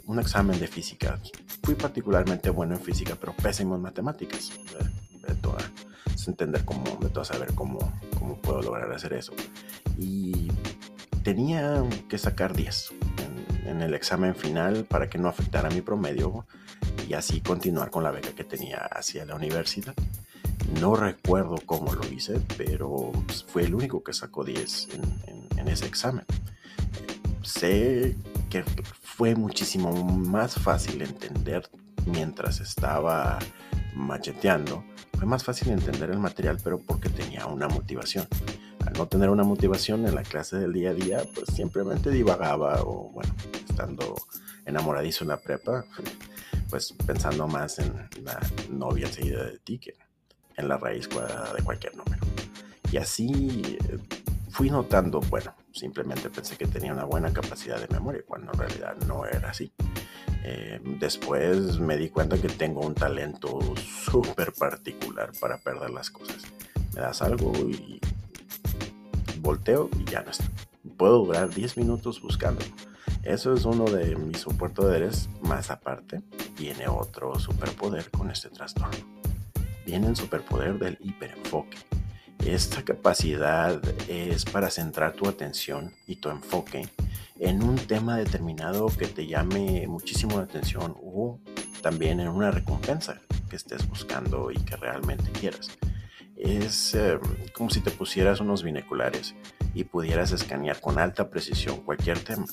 un 0.06 0.20
examen 0.20 0.58
de 0.60 0.68
física. 0.68 1.18
Fui 1.64 1.74
particularmente 1.74 2.48
bueno 2.50 2.74
en 2.74 2.80
física, 2.80 3.16
pero 3.18 3.34
pésimo 3.34 3.74
en 3.74 3.82
matemáticas. 3.82 4.52
De, 5.26 5.34
toda, 5.36 5.58
entender 6.26 6.64
cómo, 6.64 6.84
de 7.00 7.08
todo 7.08 7.24
saber 7.24 7.52
cómo, 7.54 7.92
cómo 8.18 8.36
puedo 8.36 8.62
lograr 8.62 8.90
hacer 8.92 9.14
eso. 9.14 9.32
Y 9.98 10.48
tenía 11.24 11.82
que 12.08 12.18
sacar 12.18 12.54
10 12.54 12.92
en, 13.64 13.68
en 13.68 13.82
el 13.82 13.94
examen 13.94 14.36
final 14.36 14.84
para 14.84 15.10
que 15.10 15.18
no 15.18 15.28
afectara 15.28 15.68
mi 15.70 15.80
promedio 15.80 16.46
y 17.08 17.14
así 17.14 17.40
continuar 17.40 17.90
con 17.90 18.04
la 18.04 18.12
beca 18.12 18.30
que 18.30 18.44
tenía 18.44 18.78
hacia 18.78 19.24
la 19.24 19.34
universidad. 19.34 19.94
No 20.80 20.96
recuerdo 20.96 21.56
cómo 21.64 21.92
lo 21.92 22.04
hice, 22.10 22.40
pero 22.56 23.12
fue 23.46 23.64
el 23.64 23.74
único 23.74 24.02
que 24.02 24.12
sacó 24.12 24.44
10 24.44 24.88
en, 25.56 25.68
ese 25.68 25.86
examen. 25.86 26.26
Sé 27.42 28.16
que 28.50 28.62
fue 29.02 29.34
muchísimo 29.34 29.92
más 30.04 30.54
fácil 30.54 31.00
entender 31.00 31.70
mientras 32.04 32.60
estaba 32.60 33.38
macheteando. 33.94 34.84
Fue 35.16 35.26
más 35.26 35.42
fácil 35.42 35.70
entender 35.70 36.10
el 36.10 36.18
material, 36.18 36.58
pero 36.62 36.78
porque 36.78 37.08
tenía 37.08 37.46
una 37.46 37.66
motivación. 37.66 38.28
Al 38.86 38.92
no 38.94 39.06
tener 39.06 39.30
una 39.30 39.44
motivación 39.44 40.06
en 40.06 40.14
la 40.14 40.22
clase 40.22 40.58
del 40.58 40.72
día 40.72 40.90
a 40.90 40.94
día, 40.94 41.22
pues 41.34 41.48
simplemente 41.54 42.10
divagaba 42.10 42.82
o, 42.82 43.10
bueno, 43.10 43.34
estando 43.68 44.14
enamoradizo 44.66 45.24
en 45.24 45.28
la 45.28 45.38
prepa, 45.38 45.84
pues 46.70 46.92
pensando 47.06 47.46
más 47.46 47.78
en 47.78 47.94
la 48.22 48.40
novia 48.70 49.06
seguida 49.08 49.44
de 49.44 49.58
ti 49.58 49.78
que 49.78 49.94
en 50.56 50.68
la 50.68 50.76
raíz 50.76 51.08
cuadrada 51.08 51.52
de 51.52 51.62
cualquier 51.62 51.96
número. 51.96 52.24
Y 52.92 52.96
así 52.96 53.78
eh, 53.88 53.98
fui 54.50 54.70
notando, 54.70 55.20
bueno, 55.20 55.54
simplemente 55.72 56.30
pensé 56.30 56.56
que 56.56 56.66
tenía 56.66 56.92
una 56.92 57.04
buena 57.04 57.32
capacidad 57.32 57.80
de 57.80 57.88
memoria, 57.88 58.22
cuando 58.26 58.52
en 58.52 58.58
realidad 58.58 58.96
no 59.06 59.26
era 59.26 59.50
así. 59.50 59.72
Eh, 60.44 60.78
después 61.00 61.80
me 61.80 61.96
di 61.96 62.10
cuenta 62.10 62.40
que 62.40 62.48
tengo 62.48 62.82
un 62.82 62.94
talento 62.94 63.58
súper 63.76 64.52
particular 64.52 65.32
para 65.40 65.58
perder 65.58 65.90
las 65.90 66.10
cosas. 66.10 66.42
Me 66.94 67.00
das 67.00 67.22
algo 67.22 67.52
y 67.68 67.98
volteo 69.44 69.88
y 70.00 70.10
ya 70.10 70.22
no 70.22 70.32
está. 70.32 70.50
Puedo 70.96 71.24
durar 71.24 71.54
10 71.54 71.76
minutos 71.76 72.20
buscándolo. 72.20 72.66
Eso 73.22 73.54
es 73.54 73.64
uno 73.64 73.84
de 73.84 74.16
mis 74.16 74.38
superpoderes, 74.38 75.28
más 75.40 75.70
aparte, 75.70 76.22
viene 76.58 76.88
otro 76.88 77.38
superpoder 77.38 78.10
con 78.10 78.30
este 78.30 78.48
trastorno. 78.48 78.98
Viene 79.86 80.08
el 80.08 80.16
superpoder 80.16 80.78
del 80.78 80.98
hiperenfoque. 81.00 81.78
Esta 82.44 82.82
capacidad 82.82 83.80
es 84.08 84.44
para 84.44 84.70
centrar 84.70 85.12
tu 85.12 85.26
atención 85.28 85.94
y 86.06 86.16
tu 86.16 86.28
enfoque 86.28 86.88
en 87.38 87.62
un 87.62 87.76
tema 87.76 88.16
determinado 88.16 88.86
que 88.88 89.06
te 89.06 89.26
llame 89.26 89.86
muchísimo 89.86 90.36
la 90.36 90.44
atención 90.44 90.94
o 91.02 91.38
también 91.80 92.20
en 92.20 92.28
una 92.28 92.50
recompensa 92.50 93.20
que 93.48 93.56
estés 93.56 93.88
buscando 93.88 94.50
y 94.50 94.56
que 94.56 94.76
realmente 94.76 95.30
quieras. 95.30 95.70
Es 96.36 96.94
eh, 96.94 97.18
como 97.52 97.70
si 97.70 97.80
te 97.80 97.90
pusieras 97.90 98.40
unos 98.40 98.62
binoculares 98.62 99.34
y 99.74 99.84
pudieras 99.84 100.32
escanear 100.32 100.80
con 100.80 100.98
alta 100.98 101.30
precisión 101.30 101.80
cualquier 101.80 102.18
tema 102.18 102.46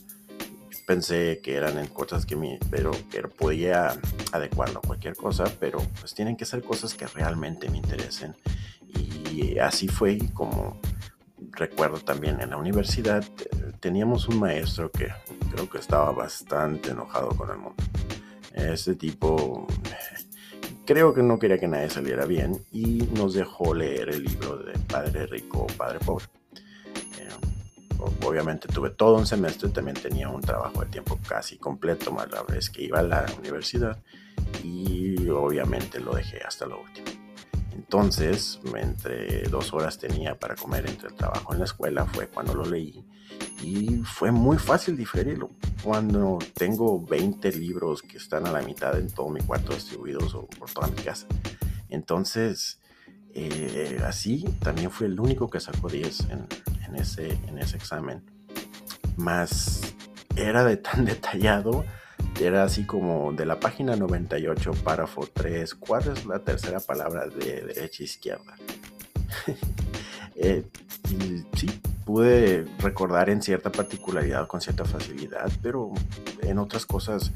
pensé 0.91 1.39
que 1.41 1.55
eran 1.55 1.87
cosas 1.87 2.25
que 2.25 2.35
me, 2.35 2.59
pero 2.69 2.91
que 3.09 3.21
podía 3.23 3.95
adecuarlo 4.33 4.79
a 4.79 4.81
cualquier 4.81 5.15
cosa, 5.15 5.45
pero 5.57 5.79
pues 5.99 6.13
tienen 6.13 6.35
que 6.35 6.43
ser 6.43 6.61
cosas 6.63 6.93
que 6.93 7.07
realmente 7.07 7.69
me 7.69 7.77
interesen. 7.77 8.35
Y 8.93 9.57
así 9.59 9.87
fue 9.87 10.17
como 10.33 10.81
recuerdo 11.51 11.99
también 11.99 12.41
en 12.41 12.49
la 12.49 12.57
universidad 12.57 13.23
teníamos 13.79 14.27
un 14.27 14.39
maestro 14.39 14.91
que 14.91 15.09
creo 15.51 15.69
que 15.69 15.79
estaba 15.79 16.11
bastante 16.11 16.91
enojado 16.91 17.29
con 17.29 17.49
el 17.49 17.57
mundo. 17.57 17.83
Este 18.53 18.95
tipo 18.95 19.65
creo 20.85 21.13
que 21.13 21.23
no 21.23 21.39
quería 21.39 21.57
que 21.57 21.67
nadie 21.67 21.89
saliera 21.89 22.25
bien 22.25 22.63
y 22.71 23.03
nos 23.13 23.33
dejó 23.33 23.73
leer 23.73 24.09
el 24.09 24.23
libro 24.23 24.57
de 24.57 24.77
Padre 24.79 25.27
Rico, 25.27 25.67
Padre 25.77 25.99
Pobre. 25.99 26.25
Eh, 27.19 27.29
obviamente 28.23 28.67
tuve 28.67 28.89
todo 28.89 29.17
un 29.17 29.25
semestre, 29.25 29.69
también 29.69 29.97
tenía 29.97 30.29
un 30.29 30.41
trabajo 30.41 30.81
de 30.81 30.87
tiempo 30.87 31.19
casi 31.27 31.57
completo, 31.57 32.11
más 32.11 32.29
la 32.31 32.43
vez 32.43 32.69
que 32.69 32.83
iba 32.83 32.99
a 32.99 33.03
la 33.03 33.25
universidad 33.39 33.97
y 34.63 35.29
obviamente 35.29 35.99
lo 35.99 36.15
dejé 36.15 36.41
hasta 36.43 36.65
lo 36.65 36.81
último. 36.81 37.07
Entonces, 37.73 38.59
entre 38.75 39.43
dos 39.43 39.73
horas 39.73 39.97
tenía 39.97 40.37
para 40.37 40.55
comer 40.55 40.89
entre 40.89 41.09
el 41.09 41.15
trabajo 41.15 41.53
y 41.53 41.57
la 41.57 41.65
escuela, 41.65 42.05
fue 42.05 42.27
cuando 42.27 42.53
lo 42.53 42.65
leí 42.65 43.03
y 43.63 43.97
fue 44.03 44.31
muy 44.31 44.57
fácil 44.57 44.97
diferirlo. 44.97 45.49
Cuando 45.83 46.39
tengo 46.53 47.03
20 47.03 47.51
libros 47.53 48.01
que 48.01 48.17
están 48.17 48.45
a 48.45 48.51
la 48.51 48.61
mitad 48.61 48.97
en 48.97 49.09
todo 49.09 49.29
mi 49.29 49.41
cuarto 49.41 49.73
distribuidos 49.73 50.35
o 50.35 50.45
por 50.45 50.69
toda 50.69 50.87
mi 50.87 51.01
casa. 51.01 51.25
Entonces, 51.89 52.79
eh, 53.33 53.99
así 54.05 54.43
también 54.61 54.91
fui 54.91 55.07
el 55.07 55.19
único 55.19 55.49
que 55.49 55.59
sacó 55.59 55.89
10 55.89 56.27
en, 56.29 56.95
ese, 56.95 57.31
en 57.47 57.57
ese 57.57 57.77
examen. 57.77 58.23
Más 59.17 59.81
era 60.35 60.63
de 60.63 60.77
tan 60.77 61.05
detallado 61.05 61.83
era 62.39 62.63
así 62.63 62.85
como 62.85 63.31
de 63.33 63.45
la 63.45 63.59
página 63.59 63.95
98, 63.95 64.71
párrafo 64.83 65.27
3, 65.31 65.75
¿cuál 65.75 66.07
es 66.07 66.25
la 66.25 66.39
tercera 66.39 66.79
palabra 66.79 67.27
de 67.27 67.61
derecha 67.61 68.01
a 68.01 68.05
izquierda? 68.05 68.55
eh, 70.35 70.63
sí, 71.55 71.81
pude 72.05 72.65
recordar 72.79 73.29
en 73.29 73.41
cierta 73.41 73.71
particularidad, 73.71 74.47
con 74.47 74.61
cierta 74.61 74.85
facilidad, 74.85 75.51
pero 75.61 75.91
en 76.41 76.57
otras 76.59 76.85
cosas 76.85 77.31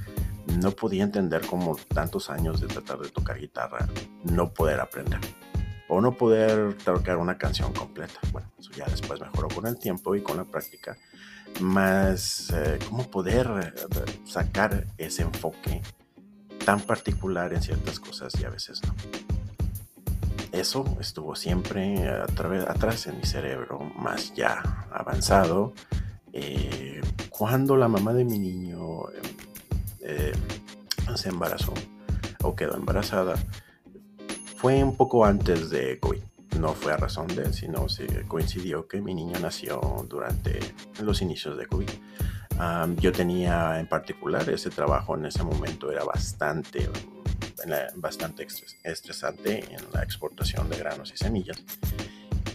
no 0.61 0.71
podía 0.71 1.03
entender 1.03 1.45
cómo 1.45 1.75
tantos 1.93 2.29
años 2.29 2.61
de 2.61 2.67
tratar 2.67 2.99
de 2.99 3.09
tocar 3.09 3.39
guitarra 3.39 3.87
no 4.23 4.53
poder 4.53 4.79
aprender 4.79 5.19
o 5.87 6.01
no 6.01 6.13
poder 6.13 6.75
tocar 6.77 7.17
una 7.17 7.37
canción 7.37 7.73
completa. 7.73 8.19
Bueno, 8.31 8.51
eso 8.59 8.71
ya 8.71 8.85
después 8.85 9.19
mejoró 9.19 9.47
con 9.49 9.67
el 9.67 9.77
tiempo 9.77 10.15
y 10.15 10.21
con 10.21 10.37
la 10.37 10.45
práctica, 10.45 10.97
más 11.61 12.51
eh, 12.51 12.79
cómo 12.89 13.09
poder 13.09 13.75
eh, 13.75 14.21
sacar 14.25 14.87
ese 14.97 15.21
enfoque 15.21 15.81
tan 16.65 16.81
particular 16.81 17.53
en 17.53 17.61
ciertas 17.61 17.99
cosas 17.99 18.33
y 18.39 18.45
a 18.45 18.49
veces 18.49 18.81
no. 18.83 19.24
Eso 20.55 20.85
estuvo 20.99 21.35
siempre 21.35 22.07
atrás 22.09 23.07
en 23.07 23.17
mi 23.17 23.25
cerebro, 23.25 23.79
más 23.97 24.33
ya 24.33 24.87
avanzado. 24.91 25.73
Eh, 26.33 27.01
cuando 27.29 27.75
la 27.75 27.87
mamá 27.87 28.13
de 28.13 28.25
mi 28.25 28.39
niño 28.39 29.03
se 31.15 31.29
embarazó 31.29 31.73
o 32.43 32.55
quedó 32.55 32.75
embarazada, 32.75 33.35
fue 34.57 34.83
un 34.83 34.95
poco 34.95 35.25
antes 35.25 35.69
de 35.69 35.99
COVID 35.99 36.21
no 36.59 36.73
fue 36.73 36.93
a 36.93 36.97
razón 36.97 37.27
de, 37.27 37.51
sino 37.53 37.89
se 37.89 38.23
coincidió 38.27 38.87
que 38.87 39.01
mi 39.01 39.13
niño 39.13 39.39
nació 39.39 40.05
durante 40.07 40.59
los 41.01 41.21
inicios 41.21 41.57
de 41.57 41.67
COVID. 41.67 41.89
yo 42.97 43.11
tenía 43.11 43.79
en 43.79 43.87
particular 43.87 44.49
ese 44.49 44.69
trabajo 44.69 45.15
en 45.15 45.25
ese 45.25 45.43
momento 45.43 45.91
era 45.91 46.03
bastante, 46.03 46.89
bastante 47.95 48.47
estresante 48.83 49.65
en 49.71 49.81
la 49.93 50.03
exportación 50.03 50.69
de 50.69 50.77
granos 50.77 51.11
y 51.13 51.17
semillas. 51.17 51.63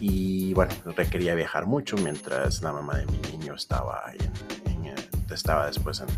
Y 0.01 0.55
bueno, 0.55 0.73
requería 0.97 1.35
viajar 1.35 1.67
mucho 1.67 1.97
mientras 1.97 2.63
la 2.63 2.73
mamá 2.73 2.97
de 2.97 3.07
mi 3.07 3.19
niño 3.31 3.55
estaba, 3.55 4.13
en, 4.13 4.95
estaba 5.33 5.67
después 5.67 6.01
en, 6.01 6.09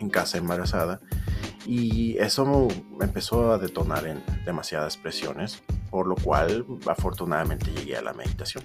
en 0.00 0.10
casa 0.10 0.38
embarazada. 0.38 1.00
Y 1.66 2.18
eso 2.18 2.68
empezó 3.00 3.52
a 3.52 3.58
detonar 3.58 4.06
en 4.06 4.22
demasiadas 4.44 4.96
presiones 4.96 5.62
por 5.94 6.08
lo 6.08 6.16
cual 6.16 6.66
afortunadamente 6.88 7.70
llegué 7.70 7.96
a 7.96 8.02
la 8.02 8.12
meditación. 8.12 8.64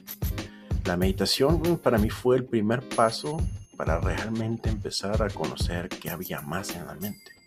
La 0.86 0.98
meditación 0.98 1.78
para 1.78 2.00
mí 2.00 2.10
fue 2.10 2.38
el 2.38 2.44
primer 2.44 2.82
paso 2.90 3.38
para 3.78 4.00
realmente 4.00 4.68
empezar 4.68 5.22
a 5.22 5.30
conocer 5.30 5.90
que 5.90 6.10
había 6.10 6.42
más 6.42 6.76
en 6.76 6.88
la 6.88 6.96
mente. 6.96 7.39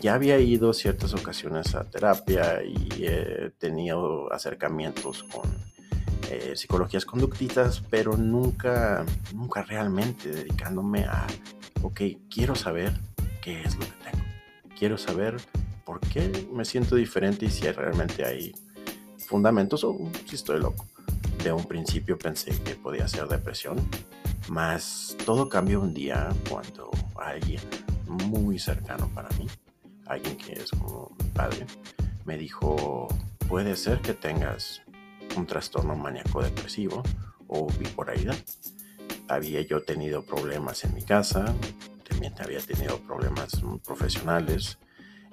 Ya 0.00 0.14
había 0.14 0.38
ido 0.38 0.72
ciertas 0.72 1.14
ocasiones 1.14 1.74
a 1.74 1.84
terapia 1.84 2.62
y 2.62 3.04
he 3.04 3.50
tenido 3.58 4.32
acercamientos 4.32 5.22
con 5.24 5.50
eh, 6.30 6.56
psicologías 6.56 7.04
conductistas, 7.04 7.82
pero 7.90 8.16
nunca, 8.16 9.04
nunca 9.34 9.62
realmente 9.62 10.30
dedicándome 10.30 11.04
a, 11.04 11.26
ok, 11.82 12.00
quiero 12.30 12.54
saber 12.54 12.92
qué 13.42 13.62
es 13.62 13.74
lo 13.76 13.82
que 13.82 14.10
tengo. 14.10 14.24
Quiero 14.78 14.98
saber 14.98 15.36
por 15.84 16.00
qué 16.00 16.48
me 16.52 16.64
siento 16.64 16.96
diferente 16.96 17.46
y 17.46 17.50
si 17.50 17.70
realmente 17.70 18.24
hay 18.24 18.52
fundamentos 19.18 19.84
o 19.84 19.96
si 20.26 20.36
estoy 20.36 20.60
loco. 20.60 20.86
De 21.42 21.52
un 21.52 21.64
principio 21.66 22.18
pensé 22.18 22.58
que 22.62 22.74
podía 22.74 23.06
ser 23.06 23.28
depresión, 23.28 23.76
mas 24.48 25.16
todo 25.24 25.48
cambió 25.48 25.80
un 25.80 25.92
día 25.92 26.30
cuando 26.48 26.90
alguien 27.16 27.60
muy 28.06 28.58
cercano 28.58 29.10
para 29.14 29.28
mí, 29.38 29.46
alguien 30.06 30.36
que 30.36 30.52
es 30.52 30.70
como 30.70 31.14
mi 31.18 31.28
padre, 31.30 31.66
me 32.24 32.36
dijo, 32.36 33.08
puede 33.48 33.76
ser 33.76 34.00
que 34.00 34.14
tengas 34.14 34.82
un 35.36 35.46
trastorno 35.46 35.96
maníaco 35.96 36.42
depresivo 36.42 37.02
o 37.46 37.66
bipolaridad. 37.78 38.36
Había 39.28 39.60
yo 39.62 39.82
tenido 39.82 40.24
problemas 40.24 40.84
en 40.84 40.94
mi 40.94 41.02
casa, 41.02 41.54
también 42.08 42.34
había 42.38 42.60
tenido 42.60 42.98
problemas 42.98 43.62
profesionales, 43.84 44.78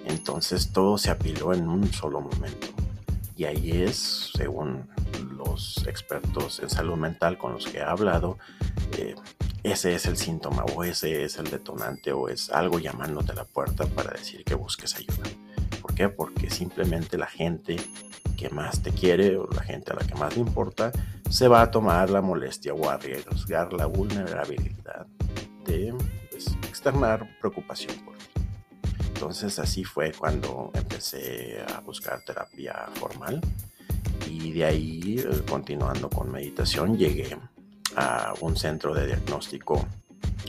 entonces 0.05 0.71
todo 0.71 0.97
se 0.97 1.11
apiló 1.11 1.53
en 1.53 1.67
un 1.67 1.91
solo 1.91 2.21
momento. 2.21 2.67
Y 3.35 3.45
ahí 3.45 3.71
es, 3.83 4.31
según 4.35 4.87
los 5.35 5.85
expertos 5.87 6.59
en 6.59 6.69
salud 6.69 6.95
mental 6.95 7.37
con 7.37 7.53
los 7.53 7.65
que 7.65 7.79
he 7.79 7.83
hablado, 7.83 8.37
eh, 8.97 9.15
ese 9.63 9.93
es 9.93 10.05
el 10.07 10.17
síntoma 10.17 10.63
o 10.75 10.83
ese 10.83 11.23
es 11.23 11.37
el 11.37 11.49
detonante 11.49 12.11
o 12.11 12.29
es 12.29 12.49
algo 12.49 12.79
llamándote 12.79 13.33
a 13.33 13.35
la 13.35 13.45
puerta 13.45 13.85
para 13.85 14.11
decir 14.11 14.43
que 14.43 14.55
busques 14.55 14.95
ayuda. 14.95 15.29
¿Por 15.81 15.93
qué? 15.93 16.09
Porque 16.09 16.49
simplemente 16.49 17.17
la 17.17 17.27
gente 17.27 17.77
que 18.37 18.49
más 18.49 18.81
te 18.81 18.91
quiere 18.91 19.37
o 19.37 19.47
la 19.47 19.61
gente 19.61 19.91
a 19.91 19.95
la 19.95 20.07
que 20.07 20.15
más 20.15 20.35
le 20.35 20.41
importa 20.41 20.91
se 21.29 21.47
va 21.47 21.61
a 21.61 21.69
tomar 21.69 22.09
la 22.09 22.21
molestia 22.21 22.73
o 22.73 22.89
arriesgar 22.89 23.71
la 23.73 23.85
vulnerabilidad 23.85 25.05
de 25.65 25.93
pues, 26.31 26.47
externar 26.67 27.37
preocupación 27.39 27.95
por 28.03 28.17
ti. 28.17 28.25
Entonces 29.13 29.59
así 29.59 29.83
fue 29.83 30.11
cuando 30.11 30.71
empecé 30.73 31.63
a 31.71 31.81
buscar 31.81 32.23
terapia 32.25 32.89
formal 32.95 33.39
y 34.27 34.51
de 34.53 34.65
ahí, 34.65 35.19
eh, 35.19 35.41
continuando 35.47 36.09
con 36.09 36.31
meditación, 36.31 36.97
llegué 36.97 37.37
a 37.95 38.33
un 38.41 38.55
centro 38.55 38.93
de 38.93 39.07
diagnóstico 39.07 39.85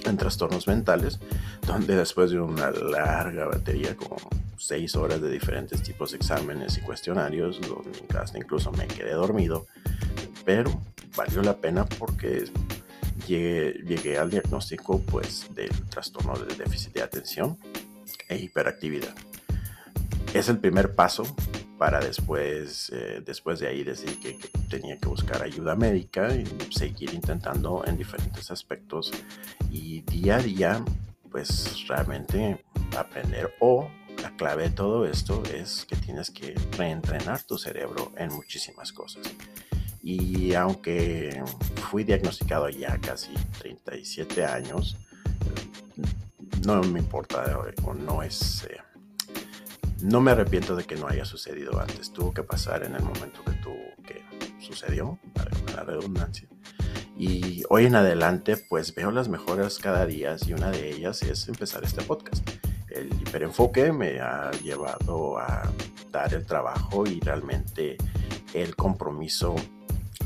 en 0.05 0.17
trastornos 0.17 0.67
mentales, 0.67 1.19
donde 1.67 1.97
después 1.97 2.31
de 2.31 2.41
una 2.41 2.71
larga 2.71 3.47
batería, 3.47 3.97
como 3.97 4.17
seis 4.57 4.95
horas 4.97 5.21
de 5.21 5.31
diferentes 5.31 5.83
tipos 5.83 6.13
de 6.13 6.19
exámenes 6.19 6.79
y 6.79 6.81
cuestionarios, 6.81 7.61
donde 7.61 8.39
incluso 8.39 8.73
me 8.73 8.87
quedé 8.87 9.13
dormido, 9.13 9.67
pero 10.45 10.81
valió 11.17 11.43
la 11.43 11.57
pena 11.57 11.85
porque 11.85 12.45
llegué, 13.27 13.75
llegué 13.85 14.19
al 14.19 14.31
diagnóstico 14.31 15.01
pues, 15.01 15.47
del 15.55 15.71
trastorno 15.89 16.35
de 16.37 16.55
déficit 16.55 16.95
de 16.95 17.03
atención 17.03 17.59
e 18.29 18.37
hiperactividad. 18.37 19.15
Es 20.35 20.49
el 20.49 20.59
primer 20.59 20.95
paso 20.95 21.25
para 21.83 21.99
después, 21.99 22.93
eh, 22.95 23.21
después 23.27 23.59
de 23.59 23.67
ahí 23.67 23.83
decir 23.83 24.21
que, 24.21 24.39
tenía 24.71 24.97
que 24.99 25.09
buscar 25.09 25.43
ayuda 25.43 25.75
médica 25.75 26.33
y 26.33 26.45
seguir 26.71 27.13
intentando 27.13 27.83
en 27.85 27.97
diferentes 27.97 28.53
aspectos 28.53 29.11
y 29.69 30.03
día 30.03 30.37
a 30.37 30.39
día 30.39 30.85
pues 31.29 31.85
realmente 31.89 32.65
aprender 32.97 33.53
o 33.59 33.91
la 34.23 34.31
clave 34.37 34.69
de 34.69 34.71
todo 34.71 35.07
esto 35.07 35.43
es 35.53 35.85
que 35.85 35.97
tienes 35.97 36.31
que 36.31 36.55
reentrenar 36.79 37.43
tu 37.43 37.59
cerebro 37.59 38.13
en 38.17 38.33
muchísimas 38.33 38.93
cosas. 38.93 39.25
Y 40.05 40.55
aunque 40.55 41.43
fui 41.91 42.05
diagnosticado 42.05 42.69
ya 42.69 42.97
casi 42.99 43.35
37 43.59 44.45
años, 44.45 44.97
no 46.65 46.81
me 46.85 47.01
importa 47.01 47.45
no 48.07 48.23
es... 48.23 48.69
Eh, 48.71 48.92
no 50.03 50.21
me 50.21 50.33
arrepiento 50.33 50.77
de 50.77 50.85
que 50.85 50.97
no 50.97 51.09
haya 51.09 51.25
sucedido 51.25 51.81
antes. 51.81 52.13
Tuvo 52.13 52.33
que 52.33 52.43
pasar 52.43 52.85
en 52.85 52.95
el 52.95 53.03
momento 53.03 53.43
que, 53.45 53.53
tuvo, 53.53 53.77
que 54.05 54.25
sucedió, 54.61 55.19
la 55.75 55.85
redundancia. 55.85 56.49
Y 57.17 57.63
hoy 57.69 57.87
en 57.87 57.95
adelante, 57.95 58.57
pues 58.57 58.95
veo 58.95 59.11
las 59.11 59.29
mejoras 59.29 59.79
cada 59.79 60.07
día 60.07 60.37
y 60.47 60.53
una 60.53 60.71
de 60.71 60.91
ellas 60.91 61.23
es 61.23 61.47
empezar 61.49 61.85
este 61.85 62.03
podcast. 62.03 62.49
El 62.89 63.09
hiperenfoque 63.13 63.93
me 63.93 64.21
ha 64.21 64.51
llevado 64.63 65.39
a 65.39 65.71
dar 66.11 66.35
el 66.35 66.45
trabajo 66.45 67.07
y 67.07 67.21
realmente 67.21 67.97
el 68.55 68.77
compromiso 68.77 69.55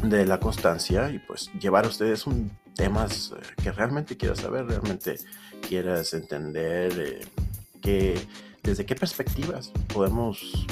de 0.02 0.26
la 0.26 0.40
constancia 0.40 1.10
y 1.10 1.18
pues 1.20 1.50
llevar 1.60 1.84
a 1.84 1.88
ustedes 1.88 2.26
un 2.26 2.50
temas 2.74 3.32
eh, 3.36 3.62
que 3.62 3.72
realmente 3.72 4.16
quieras 4.16 4.40
saber, 4.40 4.66
realmente 4.66 5.16
quieras 5.66 6.12
entender 6.14 6.92
eh, 6.98 7.26
que 7.80 8.18
desde 8.66 8.84
qué 8.84 8.96
perspectivas 8.96 9.70
podemos 9.94 10.66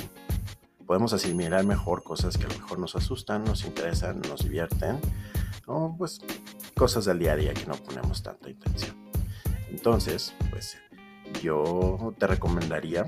podemos 0.85 1.12
asimilar 1.12 1.64
mejor 1.64 2.02
cosas 2.02 2.37
que 2.37 2.44
a 2.44 2.48
lo 2.48 2.57
mejor 2.57 2.78
nos 2.78 2.96
asustan, 2.96 3.44
nos 3.44 3.64
interesan, 3.64 4.20
nos 4.28 4.42
divierten, 4.42 4.98
o 5.66 5.94
pues 5.96 6.20
cosas 6.76 7.07
del 7.07 7.20
día 7.20 7.33
a 7.33 7.37
día 7.37 7.54
que 7.54 7.64
no 7.64 7.74
ponemos 7.74 8.22
tanta 8.22 8.50
intención. 8.50 8.94
Entonces, 9.70 10.35
pues 10.50 10.76
yo 11.40 12.12
te 12.18 12.26
recomendaría, 12.26 13.07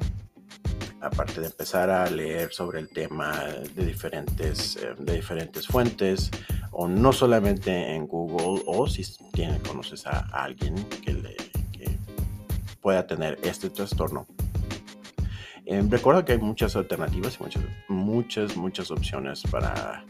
aparte 1.02 1.42
de 1.42 1.48
empezar 1.48 1.90
a 1.90 2.08
leer 2.08 2.52
sobre 2.52 2.78
el 2.78 2.88
tema 2.88 3.42
de 3.74 3.84
diferentes, 3.84 4.76
eh, 4.76 4.94
de 4.98 5.14
diferentes 5.14 5.66
fuentes, 5.66 6.30
o 6.70 6.88
no 6.88 7.12
solamente 7.12 7.94
en 7.94 8.06
Google, 8.06 8.62
o 8.66 8.86
si 8.86 9.04
conoces 9.68 10.06
a 10.06 10.20
alguien 10.32 10.76
que, 11.04 11.12
le, 11.12 11.36
que 11.72 11.98
pueda 12.80 13.06
tener 13.06 13.38
este 13.42 13.68
trastorno, 13.68 14.26
eh, 15.66 15.84
recuerda 15.88 16.24
que 16.24 16.32
hay 16.32 16.38
muchas 16.38 16.76
alternativas 16.76 17.36
y 17.38 17.42
muchas, 17.42 17.64
muchas, 17.88 18.56
muchas 18.56 18.90
opciones 18.90 19.42
para, 19.50 20.04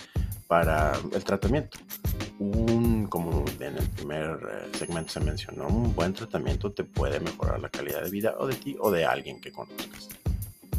para 0.46 0.92
el 1.12 1.24
tratamiento. 1.24 1.78
Un, 2.38 3.06
como 3.06 3.44
en 3.60 3.78
el 3.78 3.88
primer 3.90 4.38
eh, 4.50 4.76
segmento 4.76 5.12
se 5.12 5.20
mencionó, 5.20 5.66
un 5.68 5.94
buen 5.94 6.12
tratamiento 6.12 6.70
te 6.72 6.84
puede 6.84 7.20
mejorar 7.20 7.60
la 7.60 7.70
calidad 7.70 8.02
de 8.02 8.10
vida 8.10 8.34
o 8.38 8.46
de 8.46 8.54
ti 8.54 8.76
o 8.78 8.90
de 8.90 9.06
alguien 9.06 9.40
que 9.40 9.50
conozcas. 9.50 10.10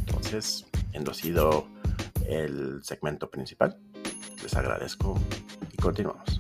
Entonces, 0.06 0.68
sido 1.14 1.68
el 2.28 2.84
segmento 2.84 3.30
principal, 3.30 3.78
les 4.44 4.56
agradezco 4.56 5.20
y 5.72 5.78
continuamos. 5.78 6.40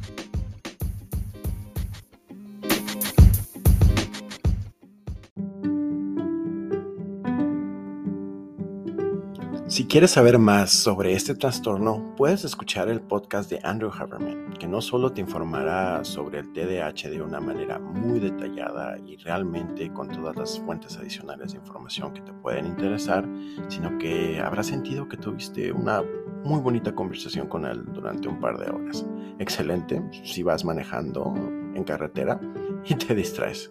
Si 9.78 9.86
quieres 9.86 10.10
saber 10.10 10.40
más 10.40 10.72
sobre 10.72 11.13
este 11.13 11.36
trastorno, 11.36 12.16
puedes 12.18 12.44
escuchar 12.44 12.90
el 12.90 13.00
podcast 13.00 13.48
de 13.48 13.60
Andrew 13.62 13.92
Haberman, 13.92 14.56
que 14.60 14.68
no 14.68 14.82
solo 14.82 15.12
te 15.12 15.22
informará 15.22 16.04
sobre 16.04 16.40
el 16.40 16.52
TDAH 16.52 17.12
de 17.12 17.22
una 17.22 17.40
manera 17.40 17.78
muy 17.78 18.20
detallada 18.20 18.98
y 19.06 19.18
realmente 19.18 19.94
con 19.94 20.10
todas 20.10 20.36
las 20.36 20.60
fuentes 20.62 20.98
adicionales 20.98 21.52
de 21.52 21.60
información 21.60 22.12
que 22.12 22.22
te 22.22 22.34
pueden 22.34 22.66
interesar, 22.66 23.30
sino 23.68 24.00
que 24.00 24.40
habrá 24.40 24.63
sentido 24.63 25.08
que 25.08 25.18
tuviste 25.18 25.72
una 25.72 26.02
muy 26.44 26.60
bonita 26.60 26.96
conversación 26.96 27.48
con 27.48 27.63
él 27.68 27.86
durante 27.94 28.28
un 28.28 28.40
par 28.40 28.58
de 28.58 28.72
horas. 28.72 29.06
Excelente 29.38 30.02
si 30.24 30.42
vas 30.42 30.66
manejando 30.66 31.36
en 31.76 31.84
carretera 31.84 32.42
y 32.84 32.96
te 32.96 33.13
distraes. 33.13 33.70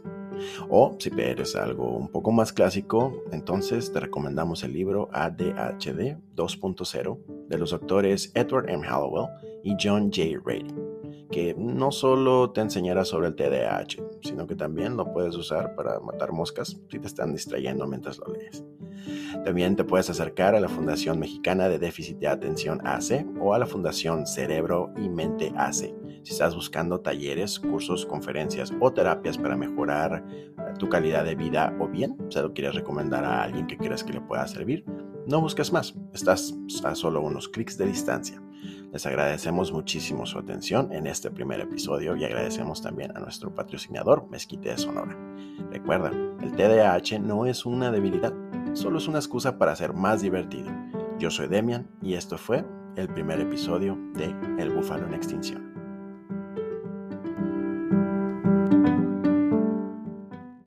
O 0.68 0.96
si 0.98 1.10
eres 1.16 1.56
algo 1.56 1.96
un 1.96 2.08
poco 2.08 2.32
más 2.32 2.52
clásico, 2.52 3.24
entonces 3.32 3.92
te 3.92 4.00
recomendamos 4.00 4.62
el 4.64 4.72
libro 4.72 5.08
ADHD 5.12 6.16
2.0 6.34 7.18
de 7.48 7.58
los 7.58 7.70
doctores 7.70 8.32
Edward 8.34 8.68
M. 8.68 8.86
Hallowell 8.86 9.28
y 9.62 9.76
John 9.80 10.10
J. 10.14 10.40
Rady, 10.44 10.74
que 11.30 11.54
no 11.56 11.90
solo 11.90 12.50
te 12.50 12.60
enseñará 12.60 13.04
sobre 13.04 13.28
el 13.28 13.34
TDAH, 13.34 14.02
sino 14.22 14.46
que 14.46 14.54
también 14.54 14.96
lo 14.96 15.12
puedes 15.12 15.34
usar 15.36 15.74
para 15.74 16.00
matar 16.00 16.32
moscas 16.32 16.76
si 16.90 16.98
te 16.98 17.06
están 17.06 17.32
distrayendo 17.32 17.86
mientras 17.86 18.18
lo 18.18 18.32
lees. 18.32 18.64
También 19.44 19.76
te 19.76 19.84
puedes 19.84 20.10
acercar 20.10 20.54
a 20.54 20.60
la 20.60 20.68
Fundación 20.68 21.18
Mexicana 21.18 21.68
de 21.68 21.78
Déficit 21.78 22.18
de 22.18 22.28
Atención 22.28 22.80
AC 22.84 23.26
o 23.40 23.54
a 23.54 23.58
la 23.58 23.66
Fundación 23.66 24.26
Cerebro 24.26 24.92
y 24.96 25.08
Mente 25.08 25.52
AC 25.56 25.92
si 26.26 26.32
estás 26.32 26.56
buscando 26.56 26.98
talleres, 26.98 27.60
cursos, 27.60 28.04
conferencias 28.04 28.72
o 28.80 28.92
terapias 28.92 29.38
para 29.38 29.56
mejorar 29.56 30.24
eh, 30.28 30.54
tu 30.76 30.88
calidad 30.88 31.24
de 31.24 31.36
vida 31.36 31.72
o 31.78 31.86
bien 31.86 32.16
se 32.30 32.42
lo 32.42 32.52
quieres 32.52 32.74
recomendar 32.74 33.24
a 33.24 33.44
alguien 33.44 33.68
que 33.68 33.78
creas 33.78 34.02
que 34.02 34.12
le 34.12 34.20
pueda 34.20 34.44
servir, 34.48 34.84
no 35.24 35.40
busques 35.40 35.72
más, 35.72 35.94
estás 36.12 36.52
a 36.82 36.96
solo 36.96 37.20
unos 37.20 37.48
clics 37.48 37.78
de 37.78 37.86
distancia. 37.86 38.42
Les 38.92 39.06
agradecemos 39.06 39.70
muchísimo 39.70 40.26
su 40.26 40.40
atención 40.40 40.90
en 40.90 41.06
este 41.06 41.30
primer 41.30 41.60
episodio 41.60 42.16
y 42.16 42.24
agradecemos 42.24 42.82
también 42.82 43.16
a 43.16 43.20
nuestro 43.20 43.54
patrocinador 43.54 44.28
Mezquite 44.28 44.70
de 44.70 44.78
Sonora. 44.78 45.16
Recuerda, 45.70 46.10
el 46.42 46.56
TDAH 46.56 47.20
no 47.20 47.46
es 47.46 47.64
una 47.64 47.92
debilidad, 47.92 48.34
solo 48.72 48.98
es 48.98 49.06
una 49.06 49.18
excusa 49.18 49.58
para 49.58 49.76
ser 49.76 49.92
más 49.92 50.22
divertido. 50.22 50.72
Yo 51.20 51.30
soy 51.30 51.46
Demian 51.46 51.88
y 52.02 52.14
esto 52.14 52.36
fue 52.36 52.64
el 52.96 53.06
primer 53.10 53.40
episodio 53.40 53.96
de 54.14 54.34
El 54.58 54.70
Búfalo 54.70 55.06
en 55.06 55.14
Extinción. 55.14 55.75